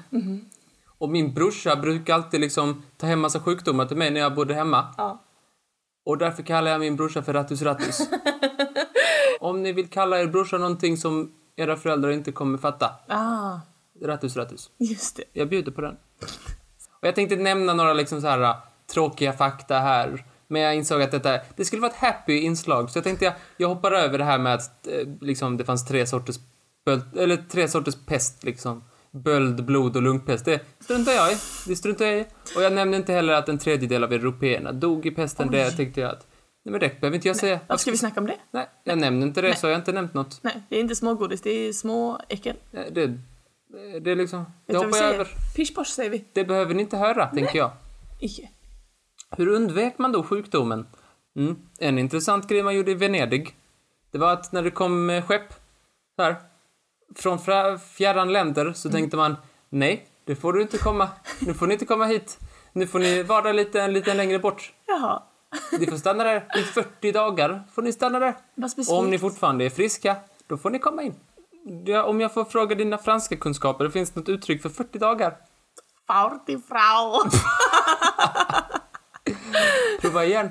[0.98, 4.54] Och min brorsa brukar alltid liksom ta hem massa sjukdomar till mig när jag bodde
[4.54, 4.94] hemma.
[4.96, 5.22] Ja.
[6.04, 8.00] Och därför kallar jag min brorsa för Rattus Rattus.
[9.40, 12.90] Om ni vill kalla er brorsa någonting som era föräldrar inte kommer fatta.
[13.08, 13.60] Ah,
[14.04, 14.70] Rattus Rattus.
[14.78, 15.24] just det.
[15.32, 15.96] Jag bjuder på den.
[17.00, 18.56] Och jag tänkte nämna några liksom så här uh,
[18.92, 20.24] tråkiga fakta här.
[20.48, 22.90] Men jag insåg att detta, det skulle vara ett happy inslag.
[22.90, 25.86] Så jag tänkte jag, jag hoppar över det här med att eh, liksom, det fanns
[25.86, 26.36] tre sorters
[26.84, 28.84] böld, eller tre sorters pest liksom.
[29.10, 30.44] Böld, blod och lungpest.
[30.44, 31.36] Det struntar jag i.
[31.66, 32.26] Det struntar jag i.
[32.56, 35.50] Och jag nämnde inte heller att en tredjedel av européerna dog i pesten.
[35.50, 36.26] Det tänkte jag att,
[36.64, 37.60] nej men det behöver inte jag säga.
[37.66, 38.36] Varför ska vi snacka om det?
[38.50, 39.56] Nej, jag nämnde inte det Nej.
[39.56, 40.38] så jag har inte nämnt något.
[40.42, 42.56] Nej, det är inte smågodis, det är små äckel.
[42.92, 43.18] Det,
[44.00, 45.28] det är liksom, det hoppar jag över.
[45.56, 46.24] Pish posh säger vi.
[46.32, 47.70] Det behöver ni inte höra, tänker jag.
[48.20, 48.48] Icke.
[49.36, 50.86] Hur undvek man då sjukdomen?
[51.36, 51.56] Mm.
[51.78, 53.56] En intressant grej man gjorde i Venedig,
[54.10, 55.54] det var att när det kom eh, skepp
[56.16, 56.36] så här,
[57.14, 57.38] från
[57.78, 59.36] fjärran länder så tänkte man
[59.68, 61.08] nej, det får du inte komma.
[61.40, 62.38] Nu får ni inte komma hit.
[62.72, 64.72] Nu får ni vara lite, en lite längre bort.
[64.86, 65.22] Jaha.
[65.78, 67.62] Ni får stanna där i 40 dagar.
[67.74, 68.34] får ni stanna där.
[68.88, 71.14] Om ni fortfarande är friska, då får ni komma in.
[71.64, 75.36] Ja, om jag får fråga dina franska kunskaper, det finns något uttryck för 40 dagar?
[76.06, 77.30] Farti frau.
[80.00, 80.48] Prova igen.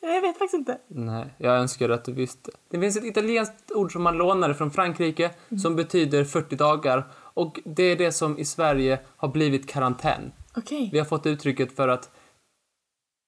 [0.00, 0.78] Jag vet faktiskt inte.
[0.88, 2.50] Nej, jag önskar att du visste.
[2.70, 5.30] Det finns ett italienskt ord som man lånade från Frankrike
[5.62, 7.12] som betyder 40 dagar.
[7.14, 10.32] Och det är det som i Sverige har blivit karantän.
[10.56, 10.88] Okej.
[10.92, 12.10] Vi har fått uttrycket för att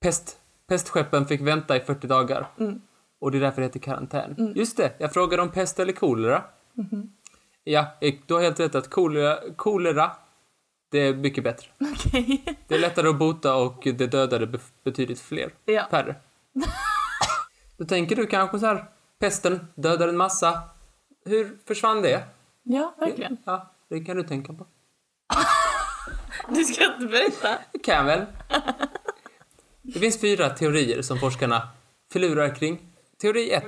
[0.02, 0.37] pest,
[0.68, 2.48] pestskeppen fick vänta i 40 dagar.
[3.20, 4.52] Och det är därför det heter karantän.
[4.56, 6.44] Just det, jag frågade om pest eller kolera.
[7.64, 7.86] Ja,
[8.26, 10.10] du har helt rätt att kolera, kolera,
[10.90, 11.68] det är mycket bättre.
[11.94, 12.44] Okej.
[12.68, 15.54] Det är lättare att bota och det dödade be- betydligt fler.
[15.64, 15.86] Ja.
[15.90, 16.16] Färre.
[17.76, 18.84] Då tänker du kanske så här,
[19.18, 20.62] pesten dödar en massa.
[21.24, 22.24] Hur försvann det?
[22.62, 23.36] Ja, verkligen.
[23.44, 24.66] Ja, det kan du tänka på.
[26.48, 27.58] Du ska inte berätta.
[27.72, 28.26] Det kan jag väl.
[29.82, 31.68] Det finns fyra teorier som forskarna
[32.12, 32.78] förlurar kring.
[33.20, 33.64] Teori 1.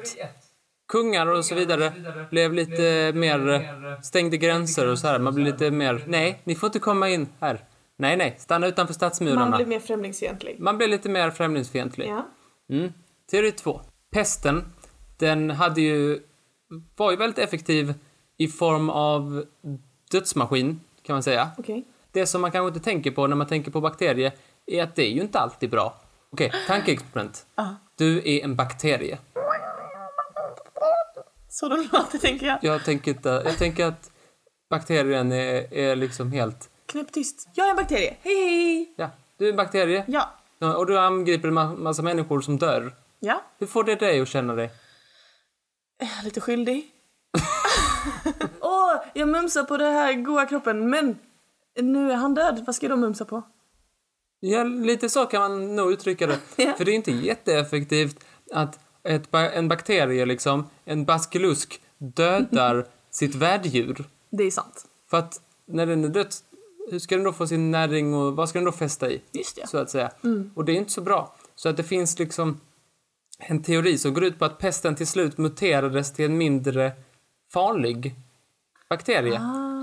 [0.89, 1.93] Kungar och så vidare
[2.31, 5.19] blev lite mer stängde gränser och så här.
[5.19, 7.65] Man blir lite mer, nej, ni får inte komma in här.
[7.97, 9.47] Nej, nej, stanna utanför stadsmurarna.
[9.47, 10.57] Man blir mer främlingsfientlig.
[10.59, 12.09] Man blir lite mer främlingsfientlig.
[12.09, 12.29] Ja.
[12.71, 12.93] Mm.
[13.31, 13.81] Teori 2.
[14.11, 14.65] Pesten,
[15.19, 16.21] den hade ju,
[16.97, 17.95] var ju väldigt effektiv
[18.37, 19.45] i form av
[20.11, 21.51] dödsmaskin, kan man säga.
[21.59, 21.85] Okej.
[22.13, 24.33] Det som man kanske inte tänker på när man tänker på bakterier
[24.67, 26.01] är att det är ju inte alltid bra.
[26.31, 27.47] Okej, tankeexperiment.
[27.55, 27.77] Ja.
[27.97, 29.19] Du är en bakterie.
[31.61, 32.59] Så de låter, tänker jag.
[32.63, 34.11] Jag tänker, inte, jag tänker att
[34.71, 36.71] bakterien är, är liksom helt...
[36.87, 37.49] Knäpptyst.
[37.55, 38.17] Jag är en bakterie.
[38.23, 38.95] Hej, hej!
[38.97, 40.35] Ja, du är en bakterie Ja.
[40.59, 42.95] Ja, och du angriper en ma- massa människor som dör.
[43.21, 43.43] Ja.
[43.59, 44.71] Hur får det dig att känna dig?
[45.99, 46.87] Är jag lite skyldig?
[48.61, 51.19] Åh, jag mumsar på den här goa kroppen, men
[51.81, 52.65] nu är han död.
[52.67, 53.43] Vad ska då mumsa på?
[54.41, 56.39] Ja, lite så kan man nog uttrycka det.
[56.57, 56.73] Ja.
[56.77, 64.05] För det är inte jätteeffektivt att ett, en bakterie, liksom, en baskelusk, dödar sitt värddjur.
[64.31, 64.87] Det är sant.
[65.11, 66.37] För att när den är dött,
[66.91, 69.23] hur ska den då få sin näring och vad ska den då fästa i?
[69.33, 69.67] Just det.
[69.69, 70.11] Så att säga.
[70.55, 71.35] Och det är inte så bra.
[71.55, 72.61] Så att det finns liksom
[73.39, 76.93] en teori som går ut på att pesten till slut muterades till en mindre
[77.53, 78.15] farlig
[78.91, 79.41] bakterie.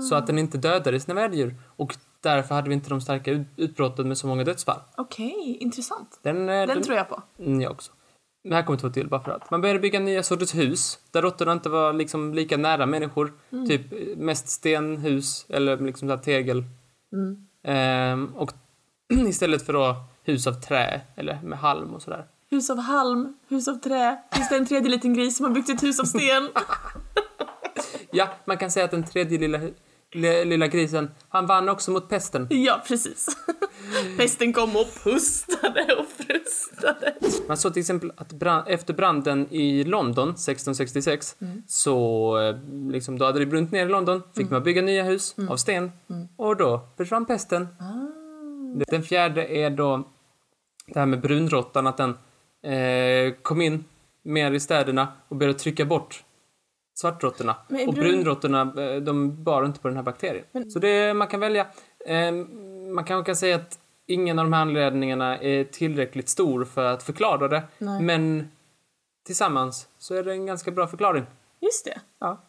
[0.08, 1.54] Så att den inte dödade sina värddjur.
[1.76, 4.80] Och därför hade vi inte de starka ut- utbrotten med så många dödsfall.
[4.96, 6.18] Okej, intressant.
[6.22, 7.22] Den, eh, Den tror jag på.
[7.38, 7.92] Mm, jag också.
[8.46, 9.50] Men här kommer två till bara för att.
[9.50, 13.32] Man började bygga nya sorters hus där råttorna inte var liksom lika nära människor.
[13.68, 16.64] Typ eh, mest stenhus eller liksom så tegel.
[17.62, 18.52] Ehm, och
[19.28, 22.26] istället för då hus av trä eller med halm och sådär.
[22.50, 24.18] Hus av halm, hus av trä.
[24.32, 26.48] Finns det en tredje liten gris som har byggt ett hus av sten?
[28.10, 29.58] Ja, man kan säga att den tredje lilla,
[30.16, 32.46] lilla, grisen, han vann också mot pesten.
[32.50, 33.36] ja, precis.
[34.16, 37.14] Pesten kom och pustade och frustade.
[37.48, 42.56] Man såg till exempel att brand, efter branden i London 1666 så eh,
[42.90, 45.92] liksom, då hade det brunnit ner i London, fick man bygga nya hus av sten
[46.36, 47.68] och då försvann pesten.
[48.86, 50.08] Den fjärde är då
[50.86, 52.10] det här med brunråttan, att den
[52.72, 53.84] eh, kom in
[54.22, 56.24] mer i städerna och började trycka bort
[56.98, 57.56] svartråttorna.
[57.68, 60.70] Men är Och brun- brunråttorna, eh, de bar inte på den här bakterien.
[60.70, 61.66] Så det man kan välja.
[62.06, 62.32] Eh,
[62.94, 67.02] man kanske kan säga att ingen av de här anledningarna är tillräckligt stor för att
[67.02, 67.62] förklara det.
[67.78, 68.02] Nej.
[68.02, 68.48] Men
[69.26, 71.24] tillsammans så är det en ganska bra förklaring.
[71.60, 72.00] Just det.
[72.20, 72.42] Ja.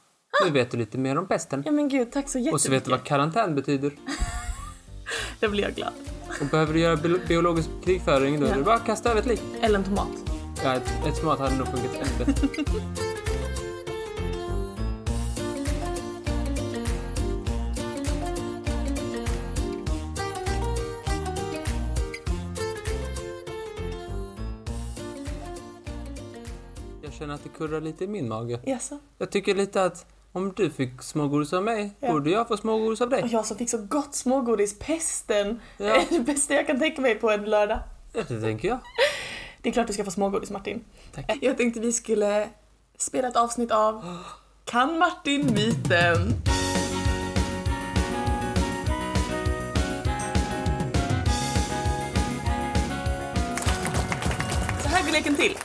[0.46, 1.64] Nu vet du lite mer om pesten.
[1.66, 2.54] Ja men gud, tack så jättemycket.
[2.54, 3.92] Och så vet du vad karantän betyder.
[5.40, 5.94] Då blir jag glad.
[6.42, 8.56] Och behöver du göra bi- biologisk krigföring då är Ja.
[8.58, 9.42] det bara att kasta över ett lik.
[9.62, 10.08] Eller en tomat.
[10.64, 12.48] Ja, ett, ett tomat hade nog funkat ännu bättre.
[27.20, 28.60] känner att det kurrar lite i min mage.
[28.66, 29.00] Jaså?
[29.18, 32.12] Jag tycker lite att om du fick smågodis av mig, Ja.
[32.12, 33.24] borde jag få smågodis av Och dig.
[33.32, 35.86] jag som fick så gott smågodis, pesten, Ja.
[35.96, 37.80] är det bästa jag kan tänka mig på en lördag.
[38.14, 38.80] Ja, det tänker jag.
[39.62, 40.84] Det är klart du ska få smågodis Martin.
[41.16, 41.38] Tack.
[41.42, 42.50] Jag tänkte vi skulle
[42.98, 44.18] spela ett avsnitt av
[44.66, 46.34] Kan Martin myten?
[54.84, 55.58] Så här går leken till.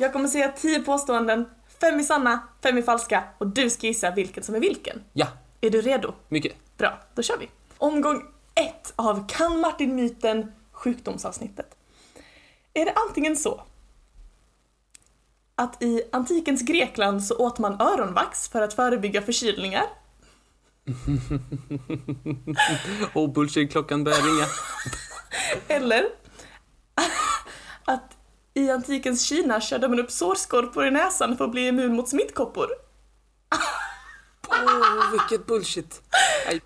[0.00, 4.10] Jag kommer säga tio påståenden, fem är sanna, fem är falska och du ska gissa
[4.10, 5.04] vilken som är vilken.
[5.12, 5.26] Ja,
[5.60, 6.14] Är du redo?
[6.28, 6.76] mycket.
[6.76, 7.48] Bra, då kör vi.
[7.78, 8.22] Omgång
[8.54, 11.76] ett av Kan Martin myten sjukdomsavsnittet.
[12.74, 13.62] Är det antingen så
[15.54, 19.84] att i antikens Grekland så åt man öronvax för att förebygga förkylningar?
[23.14, 24.46] Oh, bullshit-klockan börjar ringa.
[25.68, 26.04] Eller
[27.84, 28.16] att
[28.60, 32.66] i antikens Kina körde man upp sårskorpor i näsan för att bli immun mot smittkoppor?
[34.48, 36.02] Åh, vilket bullshit.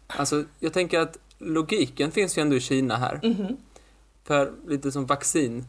[0.07, 3.21] Alltså, jag tänker att logiken finns ju ändå i Kina här.
[4.25, 5.65] För lite som vaccin,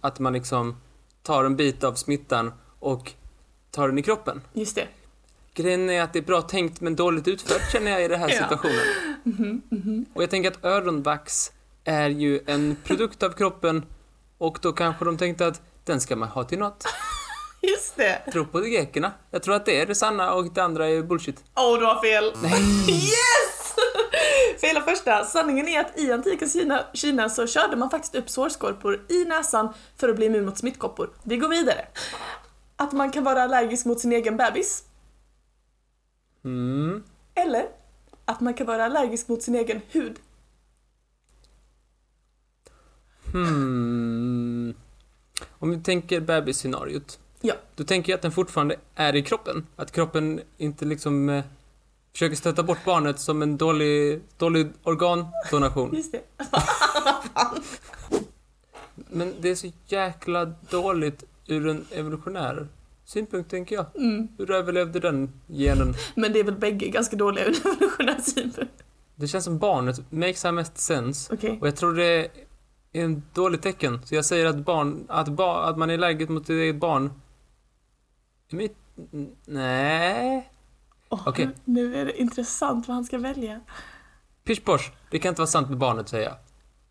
[0.00, 0.76] att man liksom
[1.22, 3.12] tar en bit av smittan och
[3.70, 4.40] tar den i kroppen.
[4.52, 4.86] Just det.
[5.54, 8.28] Grejen är att det är bra tänkt men dåligt utfört känner jag i den här
[8.32, 8.34] Ja.
[8.42, 10.06] situationen.
[10.14, 11.52] Och jag tänker att öronvax
[11.84, 13.84] är ju en produkt av kroppen
[14.38, 16.84] och då kanske de tänkte att den ska man ha till något.
[17.60, 18.22] Just det.
[18.32, 19.12] Tro på grekerna.
[19.30, 21.44] Jag tror att det är det sanna och det andra är bullshit.
[21.56, 22.24] Åh, du har fel!
[22.88, 23.74] Yes!
[24.60, 25.24] Fel av första.
[25.24, 29.68] Sanningen är att i antikens Kina, Kina så körde man faktiskt upp sårskorpor i näsan
[29.96, 31.10] för att bli immun mot smittkoppor.
[31.22, 31.86] Vi går vidare.
[32.76, 34.84] Att man kan vara allergisk mot sin egen bebis.
[36.44, 37.02] Mm.
[37.34, 37.66] Eller
[38.24, 40.18] att man kan vara allergisk mot sin egen hud.
[43.32, 44.57] Hmm.
[45.58, 47.18] Om vi tänker bebisscenariot.
[47.40, 47.54] Ja.
[47.74, 49.66] Då tänker jag att den fortfarande är i kroppen.
[49.76, 51.44] Att kroppen inte liksom eh,
[52.12, 55.94] försöker stöta bort barnet som en dålig, dålig organdonation.
[55.94, 56.22] Just det.
[58.94, 62.68] Men det är så jäkla dåligt ur en evolutionär
[63.04, 63.86] synpunkt, tänker jag.
[63.94, 64.28] Mm.
[64.38, 65.94] Hur överlevde den genen?
[66.14, 68.82] Men det är väl bägge ganska dåliga ur evolutionär synpunkt.
[69.14, 71.34] Det känns som barnet makes mest sense.
[71.34, 71.58] Okej.
[71.60, 72.28] Och jag tror det
[72.92, 74.06] en dåligt tecken.
[74.06, 77.12] Så jag säger att barn, att, ba, att man är allergisk mot sitt eget barn.
[78.50, 78.68] Men,
[79.44, 80.52] nej.
[81.08, 81.48] Åh, Okej.
[81.64, 83.60] Nu är det intressant vad han ska välja.
[84.44, 84.60] Pish.
[85.10, 86.36] Det kan inte vara sant med barnet, säger jag.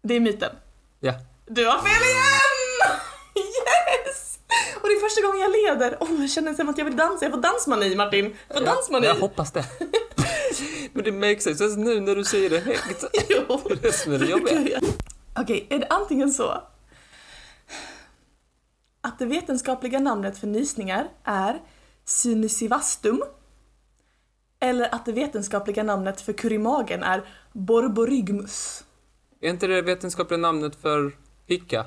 [0.01, 0.55] Det är myten.
[0.99, 1.13] Ja.
[1.45, 2.97] Du har fel igen!
[3.37, 4.39] Yes!
[4.75, 5.97] Och det är första gången jag leder.
[5.99, 7.25] Åh, jag känner som att jag vill dansa.
[7.25, 8.35] Jag får dansmani, Martin.
[8.47, 9.07] Jag får dansmani.
[9.07, 9.65] Jag hoppas det.
[10.93, 13.03] Men det makes sense nu när du säger det högt.
[13.29, 13.61] Jo.
[13.67, 14.79] Det är det som är det jobbiga.
[15.39, 16.61] Okej, är det antingen så
[19.01, 21.61] att det vetenskapliga namnet för nysningar är
[22.05, 23.23] Synysivastum
[24.59, 28.83] Eller att det vetenskapliga namnet för kurimagen är Borborygmus.
[29.41, 31.11] Är inte det vetenskapliga namnet för
[31.45, 31.85] hicka?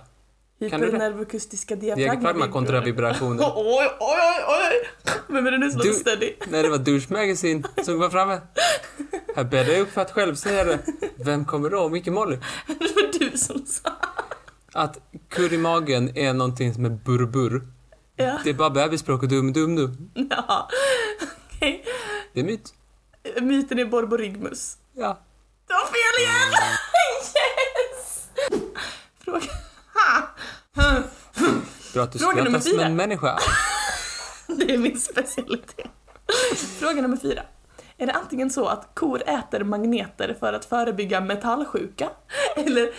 [0.61, 3.45] Hypernervokustiska Diafragma kontra vibrationer.
[3.57, 4.89] Oj, oj, oj, oj!
[5.29, 6.35] Vem är det nu som Du- steady?
[6.49, 8.41] Nej, det var Douche Magazine som var framme.
[9.37, 10.79] Här bäddar jag upp för att själv säga det.
[11.17, 11.89] Vem kommer då?
[11.89, 12.37] Micke Molly.
[12.67, 13.91] Det var du som sa.
[14.73, 17.63] Att kurr i magen är någonting som är burr-burr.
[18.17, 20.11] Ja, Det är bara bebisspråk och dum-dum-dum.
[20.31, 20.69] ja.
[21.57, 21.85] Okej.
[22.33, 22.75] Det är myt.
[23.41, 24.77] Myten är Borborygmus.
[24.97, 25.21] Ja.
[25.69, 26.53] Du har fel igen!
[27.93, 28.29] Yes!
[29.25, 29.41] Fråga...
[30.75, 33.39] Bra att du Fråga skrattar som en människa.
[34.47, 35.91] Det är min specialitet.
[36.79, 37.43] Fråga nummer fyra.
[37.99, 42.11] Är det antingen så att kor äter magneter för att förebygga metallsjuka?
[42.57, 42.91] Eller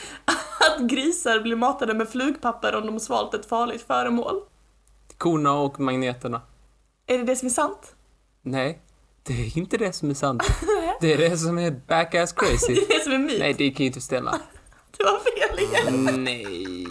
[0.59, 4.41] att grisar blir matade med flugpapper om de svalt ett farligt föremål?
[5.17, 6.41] Korna och magneterna.
[7.07, 7.95] Är det det som är sant?
[8.41, 8.81] Nej,
[9.23, 10.43] det är inte det som är sant.
[11.01, 12.73] Det är det som är back-ass Det crazy.
[12.73, 13.39] är det som är myt?
[13.39, 14.39] Nej, det kan ju inte stämma.
[14.97, 16.23] Du har fel igen.
[16.23, 16.85] Nej.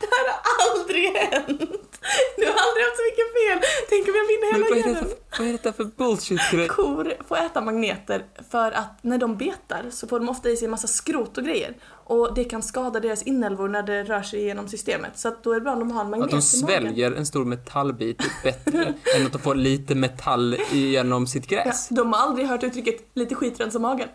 [0.00, 0.38] Det här har
[0.80, 2.00] aldrig hänt.
[2.36, 3.58] Du har aldrig haft så mycket fel.
[3.88, 6.68] Tänk om jag vinner hela vad är, för, vad är detta för bullshit-grej?
[6.68, 10.64] Kor får äta magneter för att när de betar så får de ofta i sig
[10.64, 11.76] en massa skrot och grejer.
[12.04, 15.18] Och det kan skada deras inälvor när det rör sig genom systemet.
[15.18, 17.26] Så att då är det bra om de har en magnet Att de sväljer en
[17.26, 21.88] stor metallbit är bättre än att de får lite metall genom sitt Ja, gräs.
[21.88, 24.08] de har aldrig hört uttrycket lite skit rensa magen.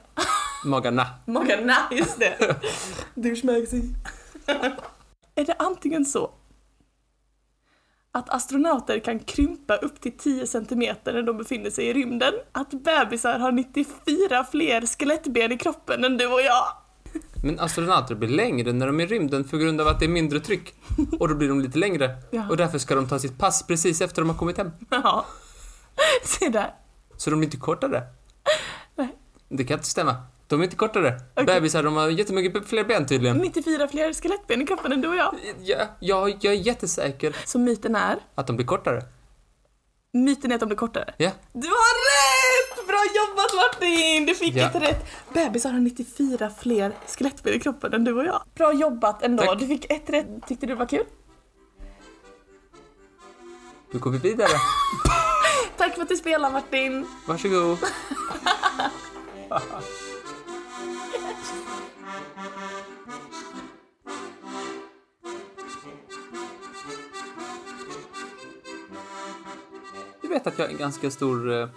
[0.66, 1.08] Magarna.
[1.26, 2.56] Magen, nej just det.
[3.16, 3.96] Douche magazine.
[5.36, 6.32] Är det antingen så
[8.12, 12.34] att astronauter kan krympa upp till 10 cm när de befinner sig i rymden?
[12.52, 16.68] Att bebisar har 94 fler skelettben i kroppen än du och jag?
[17.44, 20.10] Men astronauter blir längre när de är i rymden för grund av att det är
[20.10, 20.76] mindre tryck.
[21.20, 22.16] Och då blir de lite längre.
[22.32, 22.50] Ja.
[22.50, 24.72] Och därför ska de ta sitt pass precis efter de har kommit hem.
[24.90, 25.26] Ja.
[26.24, 26.74] Se där.
[27.18, 28.04] Så de blir inte kortare.
[28.96, 29.16] Nej.
[29.50, 30.16] Det kan inte stämma.
[30.48, 31.20] De är inte kortare.
[31.34, 31.46] Okej.
[31.46, 33.38] Bebisar, de har jättemycket fler ben tydligen.
[33.38, 35.36] 94 fler skelettben i kroppen än du och jag.
[35.64, 38.18] Ja, jag, jag är jättesäker Så myten är?
[38.36, 39.02] att de blir kortare.
[40.14, 41.14] Myten är att de blir kortare.
[41.18, 41.32] Ja.
[41.54, 42.88] Du har rätt!
[42.88, 44.26] Bra jobbat Martin!
[44.26, 44.70] Du fick Ja.
[44.70, 45.06] ett rätt.
[45.34, 48.44] Bebisar har 94 fler skelettben i kroppen än du och jag.
[48.56, 49.44] Bra jobbat ändå.
[49.44, 49.60] Tack.
[49.60, 50.28] Du fick ett rätt.
[50.48, 51.06] Tyckte du det var kul?
[53.92, 54.50] Nu går vi vidare.
[55.78, 57.08] Tack för att du spelade Martin.
[57.28, 57.78] Varsågod.
[70.22, 71.52] Du vet att jag är en ganska stor...
[71.52, 71.70] eh,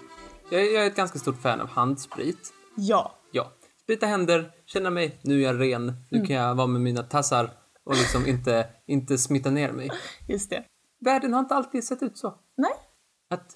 [0.51, 2.53] Jag är, jag är ett ganska stort fan av handsprit.
[2.77, 3.15] Ja.
[3.33, 3.53] Ja.
[3.83, 7.51] Sprita händer, känna mig, nu är jag ren, nu kan jag vara med mina tassar
[7.85, 9.91] och liksom inte, inte smitta ner mig.
[10.29, 10.65] Just det.
[11.01, 12.35] Världen har inte alltid sett ut så.
[12.57, 12.73] Nej.
[13.31, 13.51] Att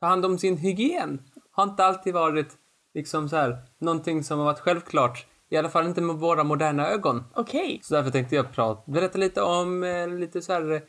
[0.00, 2.56] ta hand om sin hygien har inte alltid varit
[2.94, 5.26] liksom så här, någonting som har varit självklart.
[5.50, 7.24] I alla fall inte med våra moderna ögon.
[7.34, 7.80] Okej.
[7.82, 10.80] Så därför tänkte jag prata, berätta lite om eh, lite så här eh,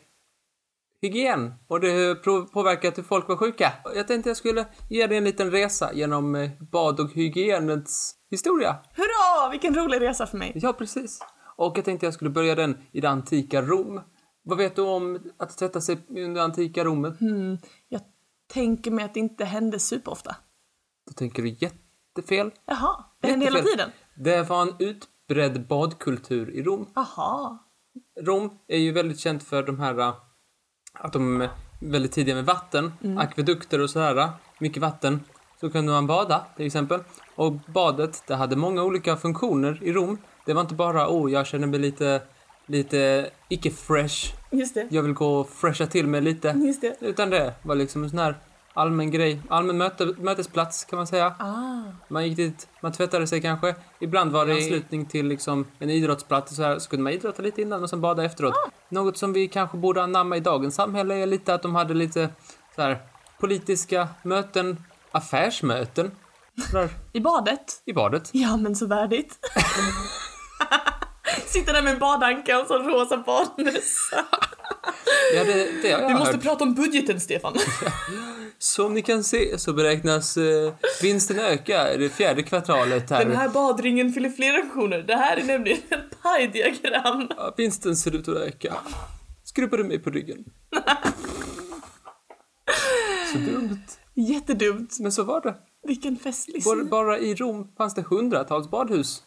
[1.01, 3.73] hygien och det har pro- påverkat hur folk var sjuka.
[3.95, 8.75] Jag tänkte jag skulle ge dig en liten resa genom eh, bad och hygienets historia.
[8.95, 9.49] Hurra!
[9.51, 10.51] Vilken rolig resa för mig.
[10.55, 11.19] Ja, precis.
[11.57, 14.01] Och jag tänkte jag skulle börja den i det antika Rom.
[14.43, 17.03] Vad vet du om att tvätta sig under antika Rom?
[17.05, 17.57] Hmm.
[17.89, 18.01] Jag
[18.53, 20.35] tänker mig att det inte hände superofta.
[21.07, 22.51] Då tänker du jättefel.
[22.65, 23.05] Jaha.
[23.21, 23.89] Det hände hela tiden?
[24.21, 26.85] Det var en utbredd badkultur i Rom.
[26.95, 27.57] Aha.
[28.21, 30.13] Rom är ju väldigt känt för de här äh,
[30.93, 31.49] att de är
[31.81, 34.29] väldigt tidiga med vatten, akvedukter och sådär.
[34.59, 35.19] Mycket vatten.
[35.59, 36.99] Så kunde man bada till exempel.
[37.35, 40.17] Och badet, det hade många olika funktioner i Rom.
[40.45, 42.21] Det var inte bara, oh, jag känner mig lite,
[42.65, 44.33] lite icke-fresh.
[44.51, 44.87] Just det.
[44.89, 46.47] Jag vill gå och fresha till mig lite.
[46.47, 46.95] Just det.
[46.99, 48.35] Utan det var liksom en sån här
[48.73, 49.41] allmän grej.
[49.49, 51.35] Allmän möte, mötesplats kan man säga.
[51.39, 51.81] Ah.
[52.07, 53.75] Man gick dit, man tvättade sig kanske.
[53.99, 57.41] Ibland var det i anslutning till liksom en idrottsplats så, här, så kunde man idrotta
[57.41, 58.53] lite innan och sen bada efteråt.
[58.89, 62.29] Något som vi kanske borde anamma i dagens samhälle är lite att de hade lite
[62.75, 62.99] så här
[63.39, 66.11] politiska möten, affärsmöten.
[66.71, 67.81] Där, I badet?
[67.85, 68.29] I badet.
[68.33, 69.37] Ja, men så värdigt.
[71.45, 74.25] Sitter där med en badanka och så rosa badmössa.
[75.35, 76.43] Ja, det, det jag Vi måste hört.
[76.43, 77.53] prata om budgeten, Stefan.
[78.61, 83.25] Som ni kan se så beräknas eh, vinsten öka det fjärde kvartalet här.
[83.25, 85.03] Den här badringen fyller flera funktioner.
[85.07, 87.27] Det här är nämligen ett pajdiagram.
[87.37, 88.73] Ja, vinsten ser ut att öka.
[89.43, 90.45] Skruvar du mig på ryggen?
[93.33, 93.79] Så dumt.
[94.15, 94.99] Jättedumt.
[94.99, 95.55] Men så var det.
[95.87, 99.23] Vilken festlig Bara, bara i Rom fanns det hundratals badhus.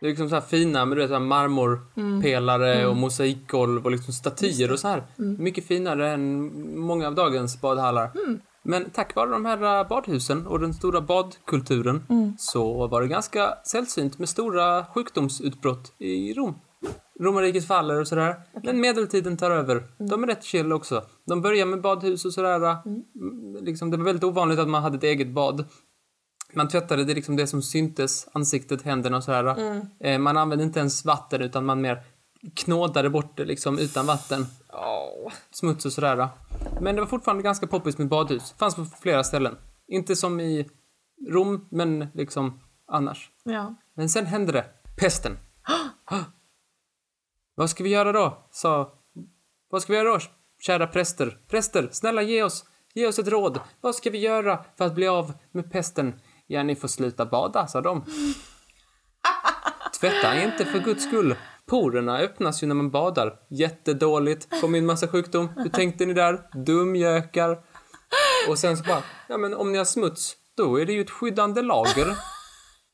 [0.00, 4.72] Det är liksom så här fina med du vet, marmorpelare och mosaikgolv och liksom statyer
[4.72, 5.02] och så här.
[5.16, 8.10] Mycket finare än många av dagens badhallar.
[8.62, 12.02] Men tack vare de här äh, badhusen och den stora badkulturen
[12.38, 16.54] så var det ganska sällsynt med stora sjukdomsutbrott i Rom.
[17.20, 18.36] Romarriket faller och sådär.
[18.62, 19.82] Men medeltiden tar över.
[19.98, 21.04] De är rätt chill också.
[21.26, 22.76] De börjar med badhus och sådär.
[22.86, 23.64] Mm.
[23.64, 25.64] Liksom, det var väldigt ovanligt att man hade ett eget bad.
[26.54, 29.82] Man tvättade det, liksom det som syntes, ansiktet, händerna och sådär.
[30.00, 32.02] Eh, man använde inte ens vatten utan man mer
[32.54, 34.46] knådade bort det liksom utan vatten.
[35.50, 36.28] Smuts och sådär.
[36.80, 38.54] Men det var fortfarande ganska poppis med badhus.
[38.58, 39.56] Fanns på flera ställen.
[39.88, 40.70] Inte som i
[41.28, 43.30] Rom, men liksom annars.
[43.44, 43.74] Ja.
[43.94, 44.64] Men sen hände det.
[45.00, 45.38] Pesten.
[47.54, 48.48] Vad ska vi göra då?
[48.50, 48.94] sa...
[49.70, 50.18] Vad ska vi göra då?
[50.66, 51.38] Kära präster.
[51.48, 52.64] Präster, snälla ge oss,
[52.94, 53.60] ge oss ett råd.
[53.80, 56.20] Vad ska vi göra för att bli av med pesten?
[56.46, 58.04] Ja, ni får sluta bada, sa de.
[60.00, 61.36] Tvätta inte för guds skull.
[61.70, 63.36] Porerna öppnas ju när man badar.
[63.50, 64.60] Jättedåligt.
[64.60, 65.48] Kommer in massa sjukdom.
[65.56, 66.42] Hur tänkte ni där?
[66.64, 67.58] Dumjökar.
[68.48, 71.10] Och sen så bara, ja men om ni har smuts, då är det ju ett
[71.10, 72.16] skyddande lager.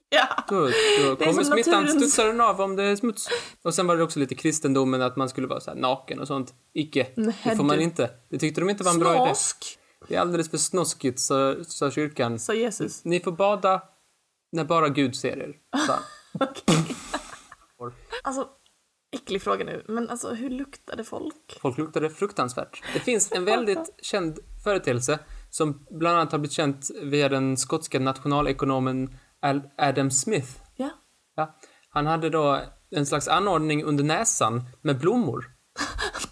[0.09, 0.45] Ja.
[0.49, 0.61] Då,
[1.09, 3.29] då kommer smittan naturens- studsa den av om det är smuts.
[3.64, 6.55] Och sen var det också lite kristendomen att man skulle vara så naken och sånt.
[6.74, 7.07] Icke.
[7.16, 8.11] Nej, det får man inte.
[8.31, 9.24] Det tyckte de inte var en bra idé.
[9.35, 12.39] Snosk, Det är alldeles för snoskigt, sa, kyrkan.
[12.39, 13.05] sa Jesus.
[13.05, 13.83] Ni får bada
[14.53, 15.55] när bara Gud ser er.
[15.70, 15.99] han.
[16.49, 16.97] Okej.
[18.22, 18.49] Alltså,
[19.16, 21.58] äcklig fråga nu, men alltså hur luktade folk?
[21.62, 22.82] Folk luktade fruktansvärt.
[22.92, 25.18] Det finns en väldigt känd företeelse
[25.50, 30.48] som bland annat har blivit känt via den skotska nationalekonomen Al- Adam Smith.
[30.76, 30.90] Ja.
[31.36, 31.56] Ja.
[31.90, 32.60] Han hade då
[32.90, 35.50] en slags anordning under näsan med blommor.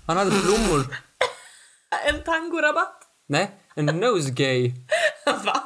[0.06, 0.86] Han hade blommor.
[2.06, 3.02] En tangorabatt?
[3.28, 4.72] Nej, en nosegay.
[5.44, 5.62] Va?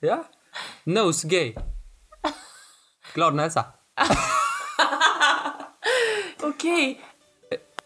[0.00, 0.24] Ja.
[0.84, 1.54] Nosegay.
[3.14, 3.64] Glad näsa.
[6.42, 7.00] Okej.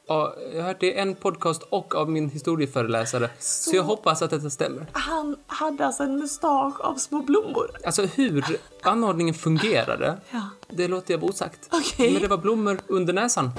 [0.08, 3.30] Ja, jag har hört det i en podcast och av min historieföreläsare.
[3.38, 4.86] Så, jag hoppas att detta stämmer.
[4.92, 7.70] Han hade alltså en mustasch av små blommor.
[7.84, 8.44] Alltså hur
[8.82, 10.50] anordningen fungerade, Ja.
[10.68, 11.68] det låter jag vara osagt.
[11.72, 12.12] Okej.
[12.12, 13.50] Men det var blommor under näsan.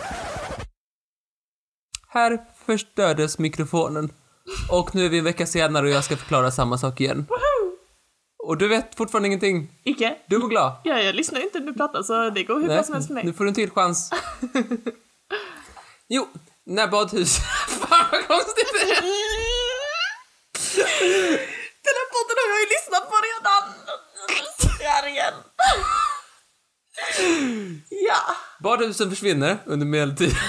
[2.08, 4.10] Här förstördes mikrofonen.
[4.72, 7.26] Och nu är vi en vecka senare och jag ska förklara samma sak igen.
[8.48, 9.72] Och du vet fortfarande ingenting.
[9.84, 10.16] Icke?
[10.28, 10.74] Du var glad.
[10.84, 13.26] Ja, jag lyssnar inte du pratar så det går hur bra som helst för mig.
[13.26, 14.10] nu får du en till chans.
[16.08, 16.28] Jo,
[16.66, 17.38] när badhus...
[17.68, 19.02] Fan vad konstigt det är.
[21.84, 23.64] Den här podden har jag ju lyssnat på redan.
[24.80, 25.34] Här igen.
[27.90, 28.36] Ja.
[28.64, 30.38] Badhusen försvinner under medeltiden.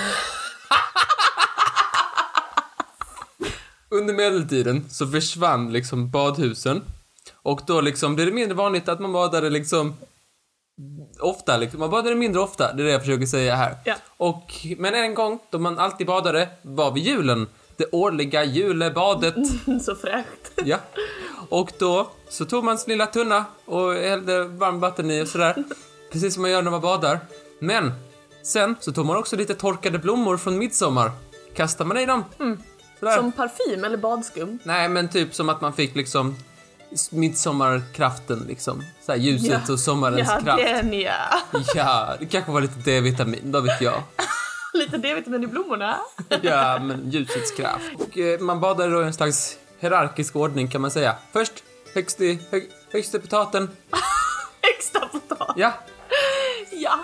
[3.90, 6.84] under medeltiden så försvann liksom badhusen.
[7.43, 9.95] Och då liksom blev det mindre vanligt att man badade liksom
[11.20, 11.80] ofta liksom.
[11.80, 13.76] Man badade mindre ofta, det är det jag försöker säga här.
[13.84, 13.95] Ja.
[14.16, 17.47] Och, men en gång då man alltid badade var vid julen.
[17.76, 19.34] Det årliga julebadet.
[19.82, 20.53] Så fräscht.
[20.64, 20.76] Ja.
[21.49, 25.64] Och då så tog man sin lilla tunna och hällde varmt vatten i och sådär.
[26.12, 27.20] Precis som man gör när man badar.
[27.59, 27.93] Men
[28.43, 31.11] sen så tog man också lite torkade blommor från midsommar.
[31.55, 32.24] Kastar man i dem.
[32.99, 33.16] Sådär.
[33.16, 34.59] Som parfym eller badskum.
[34.62, 36.36] Nej, men typ som att man fick liksom
[37.11, 38.84] midsommarkraften liksom.
[39.07, 39.72] Såhär ljuset Ja.
[39.72, 40.62] och sommarens Ja, kraft.
[40.64, 41.12] den ja.
[41.74, 44.03] Ja, det kanske var lite D-vitamin, vad vet jag.
[44.74, 45.99] Lite D-vitamin i blommorna.
[46.43, 47.91] Ja, men ljusets kraft.
[47.99, 51.16] Och eh, man badade då i en slags hierarkisk ordning kan man säga.
[51.32, 51.53] Först
[51.95, 53.70] högst i, hög, högst i potaten.
[54.76, 55.55] Extra potatis.
[55.57, 55.72] Ja,
[56.72, 56.99] Ja.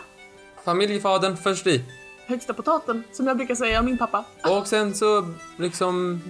[0.64, 1.85] familjefadern först i.
[2.27, 4.25] Högsta potaten, som jag brukar säga om min pappa.
[4.43, 6.22] Och sen så liksom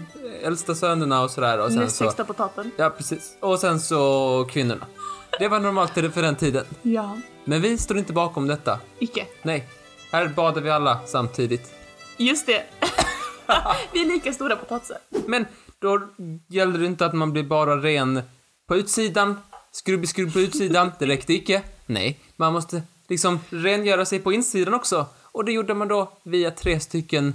[0.42, 1.58] äldsta sönerna och sådär.
[1.60, 2.70] Och sen Näst så, högsta potaten.
[2.76, 3.36] ja, precis.
[3.40, 4.86] Och sen så kvinnorna.
[5.38, 6.64] Det var normalt för den tiden.
[6.82, 7.18] Ja.
[7.44, 8.80] Men vi står inte bakom detta.
[8.98, 9.26] Icke.
[9.42, 9.68] Nej,
[10.12, 11.72] här badar vi alla samtidigt.
[12.16, 12.62] Just det.
[13.92, 14.98] Vi är lika stora potatisar.
[15.26, 15.46] Men
[15.78, 16.00] då
[16.48, 18.22] gällde det inte att man blir bara ren
[18.68, 19.40] på utsidan,
[19.72, 21.62] skrubbig skrubb på utsidan, det räckte icke.
[21.86, 25.06] Nej, man måste liksom rengöra sig på insidan också.
[25.34, 27.34] Och det gjorde man då via tre stycken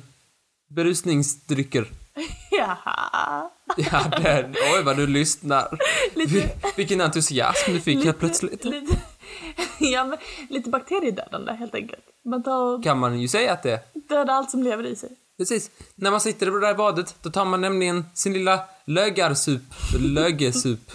[0.67, 1.85] berusningsdrycker.
[2.51, 3.49] Jaha.
[3.77, 5.77] Ja, det, oj vad du lyssnar.
[6.15, 8.65] Lite- Vil- Vilken entusiasm du fick helt plötsligt.
[8.65, 8.97] Lite,
[9.79, 10.17] ja, men
[10.49, 12.01] lite bakteriedödande helt enkelt.
[12.25, 13.79] Man tar Kan man ju säga att det är.
[14.09, 15.09] dödar allt som lever i sig.
[15.37, 15.71] Precis.
[15.95, 19.61] När man sitter i det där badet, då tar man nämligen sin lilla lögarsup.
[19.99, 20.79] Lögesup.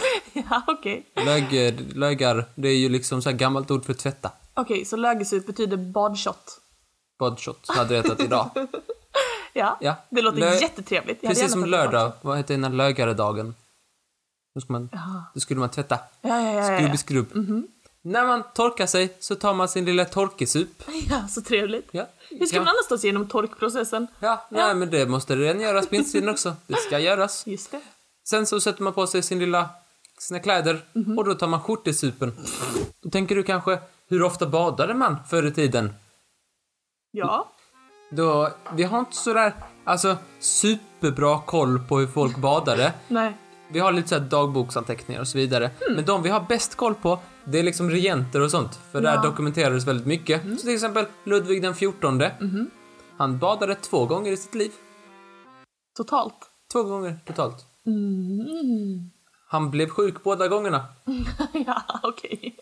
[0.51, 1.07] Ja, okej.
[1.27, 4.31] Löger, lögar, det är ju liksom så här gammalt ord för tvätta.
[4.55, 6.61] Okej, så lägesup betyder badshot.
[7.19, 8.51] Badshot hade hetat idag.
[9.57, 9.97] Ja, Ja.
[10.11, 11.19] det låter Lö- jättetrevligt.
[11.23, 11.93] Jag Precis som lördag.
[12.11, 12.25] badshot.
[12.25, 13.55] Vad heter den lögaredagen?
[14.55, 15.25] Då, ska man, Jaha.
[15.35, 15.99] då skulle man tvätta.
[16.21, 16.73] Ja, ja, ja.
[16.73, 16.97] ja, Skrubb ja.
[16.97, 17.67] skrubb.
[18.03, 20.69] När man torkar sig så tar man sin lilla torkesup.
[21.11, 21.89] ja, så trevligt.
[21.91, 22.07] Ja.
[22.31, 22.61] Hur ska ja.
[22.63, 24.07] man annars ta sig igenom torkprocessen?
[24.21, 26.57] Ja, nej men det måste rengöras på insidan också.
[26.67, 27.47] Det ska göras.
[27.47, 27.81] Just det.
[28.29, 29.69] Sen så sätter man på sig sin lilla,
[30.19, 30.81] sina kläder
[31.17, 32.33] och då tar man skjortesupen.
[33.03, 35.95] Då tänker du kanske, hur ofta badade man förr i tiden?
[37.17, 37.49] Ja.
[38.11, 39.53] Då, vi har inte sådär,
[39.85, 42.93] alltså superbra koll på hur folk badade.
[43.09, 43.37] Nej.
[43.69, 45.71] Vi har lite såhär dagboksanteckningar och så vidare.
[45.91, 48.79] Men de vi har bäst koll på, det är liksom regenter och sånt.
[48.93, 49.23] För där Ja.
[49.23, 50.43] dokumenterades väldigt mycket.
[50.43, 51.91] Så till exempel Ludvig den XIV.
[53.17, 54.73] Han badade två gånger i sitt liv.
[55.97, 56.35] Totalt.
[56.73, 57.67] Två gånger totalt.
[57.87, 59.11] Mm.
[59.49, 60.85] Han blev sjuk båda gångerna.
[61.67, 62.57] ja, okej.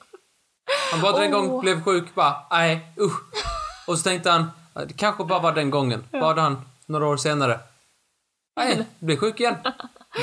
[0.93, 1.47] Han badade en Åh.
[1.47, 3.21] gång, blev sjuk, bara nej, usch.
[3.87, 6.05] Och så tänkte han, det kanske bara var den gången.
[6.13, 7.59] Badade han några år senare.
[8.57, 9.55] Nej, blev sjuk igen.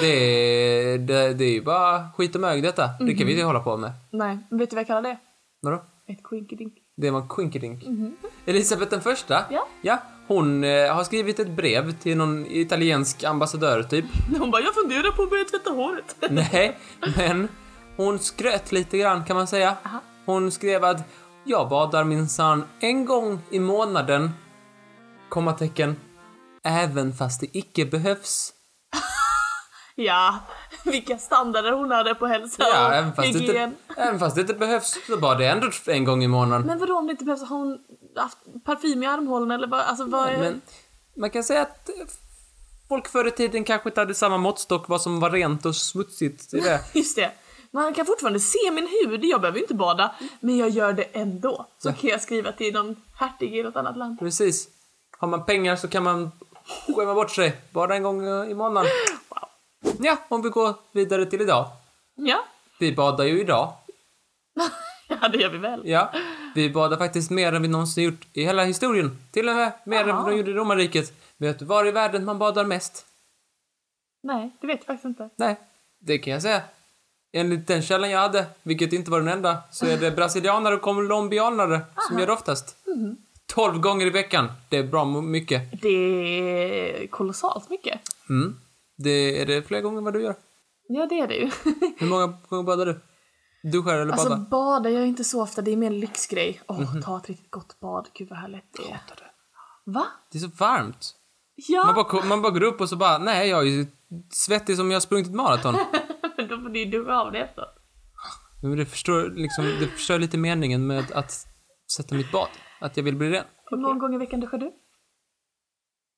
[0.02, 2.90] Det, det, det är ju bara skit och mög detta.
[3.00, 3.92] Det kan vi inte hålla på med.
[4.12, 5.18] Nej, men vet du vad jag kallar det?
[5.62, 5.84] Vadå?
[6.08, 6.74] Ett quinkydink.
[6.98, 7.84] Det var en quinkydink.
[8.46, 9.68] Elisabeth den första, Ja.
[9.82, 9.98] ja
[10.28, 14.06] hon eh, har skrivit ett brev till någon italiensk ambassadör typ.
[14.40, 16.16] Hon bara, jag funderar på att börja tvätta håret.
[16.30, 16.78] Nej,
[17.18, 17.48] men
[17.98, 19.76] hon skröt lite grann kan man säga.
[19.86, 20.00] Aha.
[20.26, 21.04] Hon skrev att
[21.44, 24.32] jag badar minsann en gång i månaden,
[25.30, 26.00] kommatecken,
[26.64, 28.54] även fast det icke behövs.
[29.96, 30.40] Ja,
[30.84, 33.70] vilka standarder hon hade på hälsa Ja, även fast, det hygien.
[33.90, 36.68] inte, även fast det inte behövs så badar jag ändå en gång i månaden.
[36.68, 37.42] Men vadå om det inte behövs?
[37.42, 37.78] Har hon
[38.16, 39.80] haft parfym i armhålan eller vad?
[39.80, 40.38] Alltså vad är...
[40.38, 40.62] Men
[41.18, 41.96] man kan säga att eh,
[42.90, 46.52] folk förr i tiden kanske inte hade samma måttstock vad som var rent och smutsigt
[46.52, 46.82] det.
[46.94, 47.32] Just det.
[47.72, 50.16] Man kan fortfarande se min hud, jag behöver ju inte bada.
[50.40, 51.66] Men jag gör det ändå.
[51.78, 54.20] Så kan jag skriva till någon hertig i något annat land.
[54.20, 54.70] Precis.
[55.18, 56.32] Har man pengar så kan man
[56.96, 57.62] skämma bort sig.
[57.72, 58.92] Bara en gång eh, i månaden.
[59.30, 59.50] Wow.
[60.00, 61.66] Ja, om vi går vidare till idag.
[62.16, 62.46] Ja.
[62.80, 63.74] Vi badar ju idag.
[65.08, 65.82] ja, det gör vi väl.
[65.86, 66.12] Ja,
[66.56, 69.18] vi badar faktiskt mer än vi någonsin gjort i hela historien.
[69.32, 70.22] Till och med mer än Aha.
[70.22, 71.14] vad de gjorde i romarriket.
[71.38, 73.06] Vet du var i världen man badar mest?
[74.24, 75.30] Nej, det vet jag faktiskt inte.
[75.36, 75.60] Nej,
[76.00, 76.62] det kan jag säga.
[77.34, 80.82] Enligt den källan jag hade, vilket inte var den enda, så är det brasilianare och
[80.82, 82.76] colombianare som gör det oftast.
[83.48, 84.52] 12 gånger i veckan.
[84.70, 85.82] Det är bra mycket.
[85.82, 88.00] Det är kolossalt mycket.
[88.30, 88.56] Mm.
[88.98, 90.36] Det är det fler gånger än vad du gör.
[90.88, 91.52] Ja, det är det ju.
[91.98, 93.00] Hur många gånger badar du?
[93.72, 94.50] Duschar eller Alltså badar?
[94.50, 96.62] bada gör jag inte så ofta, det är mer en lyxgrej.
[96.68, 99.00] Åh, ta ett riktigt gott bad, gud vad härligt det är.
[99.86, 100.06] Va?
[100.32, 101.16] Det är så varmt.
[101.56, 103.86] Ja, Man bara, man bara går upp och så bara, nej jag är ju
[104.32, 105.76] svettig som jag har sprungit ett maraton.
[106.50, 107.66] då får du ju duscha av det efter.
[108.62, 111.48] Men det förstår, liksom, det förstör lite meningen med att
[111.98, 112.50] sätta mitt bad.
[112.82, 113.46] Att jag vill bli ren.
[113.66, 114.72] Hur många gånger i veckan duschar du?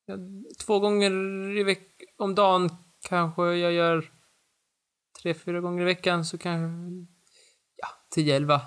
[0.06, 0.20] Jag-
[0.66, 1.12] Två gånger
[1.58, 2.70] i veck om dagen
[3.10, 4.12] kanske jag gör
[5.22, 6.78] tre, fyra gånger i veckan så kanske,
[7.76, 8.62] ja, tio, elva.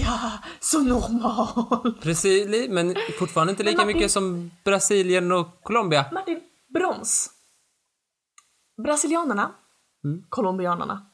[0.00, 1.94] Ja, så normal.
[2.02, 6.06] Precis, men fortfarande inte lika Martin- mycket som Brasilien och Colombia.
[6.12, 6.40] Martin,
[6.74, 7.30] brons.
[8.84, 9.54] Brasilianerna,
[10.04, 10.22] Mm.
[10.28, 11.06] colombianerna,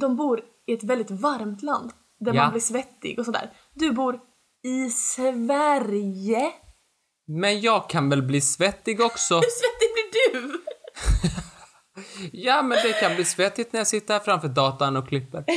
[0.00, 2.42] de bor i ett väldigt varmt land där Ja.
[2.42, 3.50] man blir svettig och sådär.
[3.74, 4.20] Du bor
[4.66, 6.52] i Sverige.
[7.26, 9.34] Men jag kan väl bli svettig också?
[9.40, 10.60] Hur svettig blir du?
[12.32, 15.44] Ja, men det kan bli svettigt när jag sitter här framför datorn och klipper.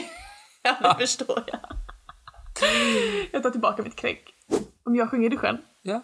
[0.66, 1.60] Ja, det förstår jag.
[3.32, 4.20] Jag tar tillbaka mitt kränk.
[4.86, 5.58] Om jag sjunger i duschen.
[5.82, 6.02] Ja.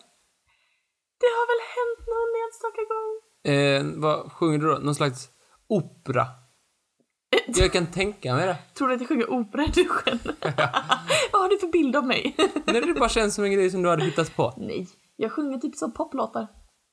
[1.20, 3.14] Det har väl hänt någon enstaka gång.
[3.54, 4.78] Eh, vad sjunger du då?
[4.78, 5.30] Någon slags
[5.70, 6.26] opera?
[7.47, 8.57] Jag kan tänka mig det.
[8.74, 10.20] Tror du att jag sjunger opera i duschen?
[11.32, 12.36] Vad har du för bild av mig?
[12.65, 14.53] När det bara känns som en grej som du hade hittat på.
[14.57, 16.47] Nej, jag sjunger typ så poplåtar.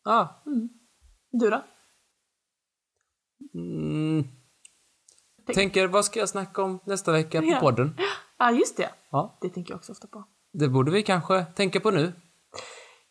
[0.04, 0.26] Ah.
[1.30, 1.64] Du då?
[3.54, 4.24] Mm.
[5.46, 7.60] Tänk- Tänker, vad ska jag snacka om nästa vecka på Ja.
[7.60, 7.96] podden?
[8.38, 8.90] Ja, just det.
[9.10, 10.24] Ja, Det tänker jag också ofta på.
[10.52, 12.12] det borde vi kanske tänka på nu.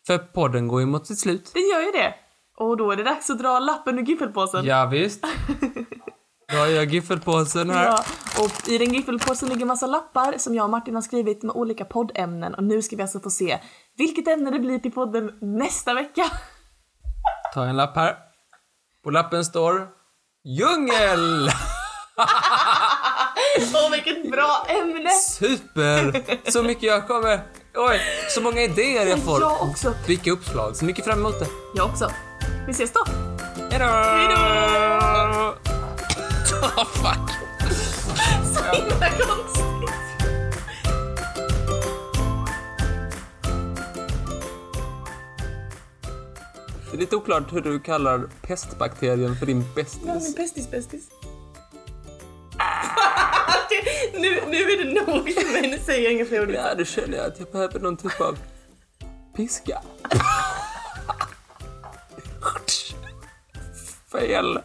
[0.06, 1.50] För podden går ju mot sitt slut.
[1.54, 2.14] Det gör ju det.
[2.56, 4.64] Och då är det dags att dra lappen ur giffelpåsen.
[4.64, 5.24] Ja, visst.
[6.52, 7.84] Då har jag giffelpåsen här.
[7.84, 8.04] Ja,
[8.44, 11.84] och i den giffelpåsen ligger massa lappar som jag och Martin har skrivit med olika
[11.84, 13.58] poddämnen och nu ska vi alltså få se
[13.96, 16.24] vilket ämne det blir till podden nästa vecka.
[17.54, 18.16] Ta en lapp här.
[19.04, 19.88] På lappen står
[20.44, 21.50] djungel!
[23.74, 25.10] Åh, vilket bra ämne!
[25.10, 26.22] Super!
[26.50, 27.40] Så mycket jag kommer...
[27.74, 29.40] Oj, så många idéer jag får.
[29.40, 29.94] Jag också.
[30.06, 30.76] Vilka uppslag.
[30.76, 31.46] Så mycket fram emot det.
[31.74, 32.10] Jag också.
[32.66, 33.04] Vi ses då.
[33.70, 33.84] Hejdå!
[33.84, 35.54] Hejdå!
[36.62, 37.30] Oh, fuck.
[38.54, 39.92] Så himla konstigt.
[46.90, 50.02] Det är lite oklart hur du kallar pestbakterien för din Ja, bästis.
[50.04, 51.04] min bästis bästis.
[54.12, 56.50] nu, nu är det nog för mig, nu säger jag inga fler ord.
[56.54, 58.38] Ja, det känner jag att jag behöver någon typ av
[59.36, 59.80] piska.
[64.12, 64.58] Fel!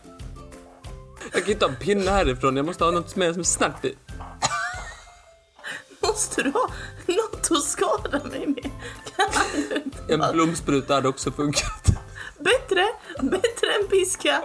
[1.34, 3.86] Jag kan inte ha en pinne härifrån, jag måste ha något mer som är snabbt
[3.86, 3.96] i.
[6.08, 6.70] Måste du ha
[7.06, 8.72] något att skada mig med?
[9.16, 9.28] Kan
[9.70, 11.88] du inte En blomspruta hade också funkat.
[12.40, 12.86] Bättre,
[13.22, 14.42] bättre än piska.